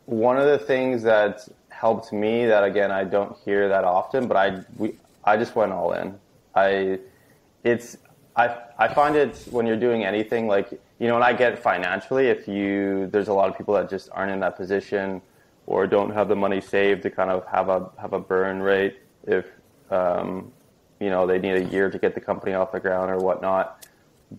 one 0.06 0.38
of 0.38 0.46
the 0.46 0.58
things 0.58 1.04
that 1.04 1.48
helped 1.70 2.14
me 2.14 2.46
that 2.46 2.64
again 2.64 2.92
I 2.92 3.04
don't 3.04 3.36
hear 3.46 3.70
that 3.70 3.84
often, 3.84 4.28
but 4.28 4.38
I 4.38 4.64
we 4.78 4.98
I 5.24 5.38
just 5.38 5.56
went 5.56 5.72
all 5.72 5.94
in. 5.94 6.20
I 6.56 7.00
it's 7.64 7.98
I 8.36 8.58
I 8.78 8.88
find 8.88 9.16
it 9.16 9.48
when 9.52 9.66
you're 9.66 9.78
doing 9.78 10.04
anything 10.04 10.48
like 10.48 10.72
you 11.00 11.08
know, 11.08 11.16
and 11.16 11.24
I 11.24 11.34
get 11.34 11.60
financially 11.60 12.28
if 12.28 12.48
you 12.48 13.08
there's 13.12 13.28
a 13.28 13.34
lot 13.34 13.50
of 13.50 13.58
people 13.58 13.74
that 13.76 13.90
just 13.90 14.10
aren't 14.12 14.32
in 14.32 14.40
that 14.40 14.56
position 14.56 15.22
or 15.66 15.88
don't 15.88 16.12
have 16.12 16.28
the 16.28 16.36
money 16.36 16.62
saved 16.62 17.04
to 17.04 17.10
kind 17.10 17.30
of 17.30 17.46
have 17.48 17.70
a 17.70 17.90
have 18.00 18.14
a 18.14 18.20
burn 18.20 18.62
rate 18.62 18.98
if 19.26 19.46
um, 19.92 20.52
you 21.00 21.10
know 21.10 21.28
they 21.28 21.40
need 21.40 21.56
a 21.56 21.66
year 21.66 21.90
to 21.90 22.00
get 22.00 22.16
the 22.16 22.22
company 22.22 22.54
off 22.54 22.72
the 22.72 22.80
ground 22.80 23.12
or 23.12 23.18
whatnot. 23.18 23.86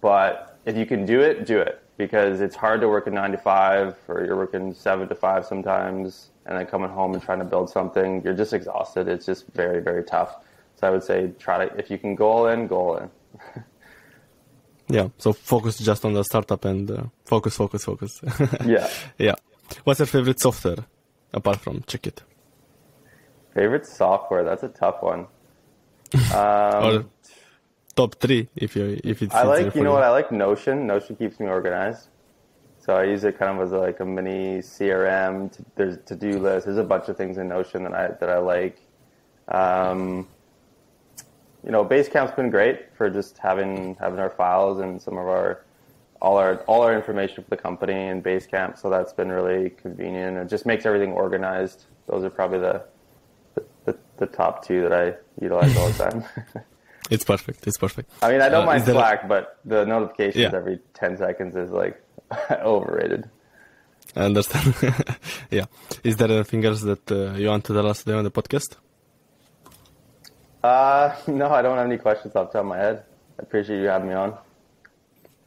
But 0.00 0.58
if 0.64 0.76
you 0.76 0.86
can 0.86 1.06
do 1.06 1.20
it, 1.20 1.46
do 1.46 1.60
it 1.60 1.80
because 1.96 2.40
it's 2.40 2.56
hard 2.56 2.80
to 2.80 2.88
work 2.88 3.06
a 3.06 3.10
nine 3.10 3.30
to 3.30 3.38
five 3.38 3.96
or 4.08 4.24
you're 4.24 4.36
working 4.36 4.74
seven 4.74 5.06
to 5.08 5.14
five 5.14 5.46
sometimes 5.46 6.30
and 6.46 6.58
then 6.58 6.66
coming 6.66 6.90
home 6.90 7.14
and 7.14 7.22
trying 7.22 7.38
to 7.38 7.44
build 7.44 7.70
something. 7.70 8.22
You're 8.24 8.34
just 8.34 8.52
exhausted. 8.52 9.06
It's 9.06 9.26
just 9.26 9.46
very 9.48 9.80
very 9.80 10.02
tough. 10.02 10.44
So 10.76 10.88
I 10.88 10.90
would 10.90 11.04
say 11.04 11.32
try 11.38 11.66
to 11.66 11.78
if 11.78 11.90
you 11.90 11.98
can 11.98 12.16
go 12.16 12.28
all 12.30 12.48
in, 12.48 12.66
go 12.66 12.76
all 12.76 12.96
in. 12.96 13.10
Yeah. 14.88 15.08
So 15.18 15.32
focus 15.32 15.78
just 15.78 16.04
on 16.04 16.12
the 16.12 16.22
startup 16.24 16.64
and 16.64 16.90
uh, 16.90 17.04
focus, 17.24 17.56
focus, 17.56 17.84
focus. 17.84 18.20
yeah. 18.66 18.88
Yeah. 19.18 19.34
What's 19.84 20.00
your 20.00 20.06
favorite 20.06 20.40
software 20.40 20.84
apart 21.32 21.60
from 21.60 21.80
Chekkit? 21.82 22.18
Favorite 23.54 23.86
software? 23.86 24.44
That's 24.44 24.62
a 24.62 24.68
tough 24.68 25.02
one. 25.02 25.26
Um, 26.32 26.84
or 26.84 27.04
top 27.96 28.14
three, 28.20 28.48
if 28.54 28.76
you 28.76 29.00
if 29.02 29.22
it's. 29.22 29.34
I 29.34 29.42
like 29.42 29.74
you 29.74 29.82
know 29.82 29.90
you. 29.90 29.94
what 29.94 30.04
I 30.04 30.10
like 30.10 30.30
Notion. 30.30 30.86
Notion 30.86 31.16
keeps 31.16 31.40
me 31.40 31.46
organized, 31.46 32.08
so 32.78 32.94
I 32.96 33.04
use 33.04 33.24
it 33.24 33.36
kind 33.36 33.58
of 33.58 33.66
as 33.66 33.72
like 33.72 33.98
a 33.98 34.04
mini 34.04 34.58
CRM. 34.58 35.50
To, 35.52 35.64
there's 35.74 35.98
to 36.06 36.14
do 36.14 36.38
list. 36.38 36.66
There's 36.66 36.78
a 36.78 36.84
bunch 36.84 37.08
of 37.08 37.16
things 37.16 37.36
in 37.38 37.48
Notion 37.48 37.82
that 37.84 37.94
I 37.94 38.08
that 38.20 38.28
I 38.28 38.38
like. 38.38 38.78
Um, 39.48 40.28
you 41.64 41.72
know, 41.72 41.84
Basecamp's 41.84 42.34
been 42.34 42.50
great 42.50 42.94
for 42.94 43.08
just 43.08 43.38
having 43.38 43.96
having 43.98 44.18
our 44.18 44.30
files 44.30 44.80
and 44.80 45.00
some 45.00 45.14
of 45.14 45.26
our 45.26 45.64
all 46.20 46.36
our 46.36 46.56
all 46.66 46.82
our 46.82 46.94
information 46.94 47.42
for 47.42 47.50
the 47.50 47.56
company 47.56 48.06
in 48.06 48.22
Basecamp. 48.22 48.78
So 48.78 48.90
that's 48.90 49.12
been 49.12 49.30
really 49.30 49.70
convenient. 49.70 50.36
It 50.36 50.48
just 50.48 50.66
makes 50.66 50.84
everything 50.86 51.12
organized. 51.12 51.84
Those 52.06 52.24
are 52.24 52.30
probably 52.30 52.60
the 52.60 52.84
the, 53.84 53.96
the 54.18 54.26
top 54.26 54.66
two 54.66 54.82
that 54.82 54.92
I 54.92 55.14
utilize 55.40 55.76
all 55.76 55.88
the 55.88 56.10
time. 56.10 56.24
it's 57.10 57.24
perfect. 57.24 57.66
It's 57.66 57.78
perfect. 57.78 58.10
I 58.22 58.30
mean, 58.30 58.40
I 58.40 58.48
don't 58.48 58.64
uh, 58.64 58.66
mind 58.66 58.84
Slack, 58.84 59.24
a... 59.24 59.26
but 59.26 59.58
the 59.64 59.84
notifications 59.84 60.52
yeah. 60.52 60.54
every 60.54 60.80
10 60.94 61.18
seconds 61.18 61.54
is 61.56 61.70
like 61.70 62.02
overrated. 62.50 63.28
I 64.16 64.20
understand. 64.20 64.74
yeah. 65.50 65.66
Is 66.02 66.16
there 66.16 66.30
anything 66.30 66.64
else 66.64 66.82
that 66.82 67.10
uh, 67.10 67.32
you 67.32 67.48
want 67.48 67.64
to 67.64 67.74
tell 67.74 67.86
us 67.86 68.02
today 68.02 68.16
on 68.16 68.24
the 68.24 68.30
podcast? 68.30 68.76
Uh, 70.64 71.14
no, 71.26 71.50
I 71.50 71.60
don't 71.60 71.76
have 71.76 71.86
any 71.86 71.98
questions 71.98 72.34
off 72.34 72.50
the 72.50 72.58
top 72.58 72.64
of 72.64 72.66
my 72.66 72.78
head. 72.78 73.04
I 73.38 73.42
appreciate 73.42 73.80
you 73.80 73.86
having 73.86 74.08
me 74.08 74.14
on. 74.14 74.34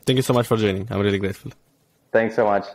Thank 0.05 0.17
you 0.17 0.21
so 0.21 0.33
much 0.33 0.45
for 0.45 0.57
joining. 0.57 0.87
I'm 0.91 1.01
really 1.01 1.17
grateful. 1.17 1.51
Thanks 2.11 2.35
so 2.35 2.45
much. 2.45 2.65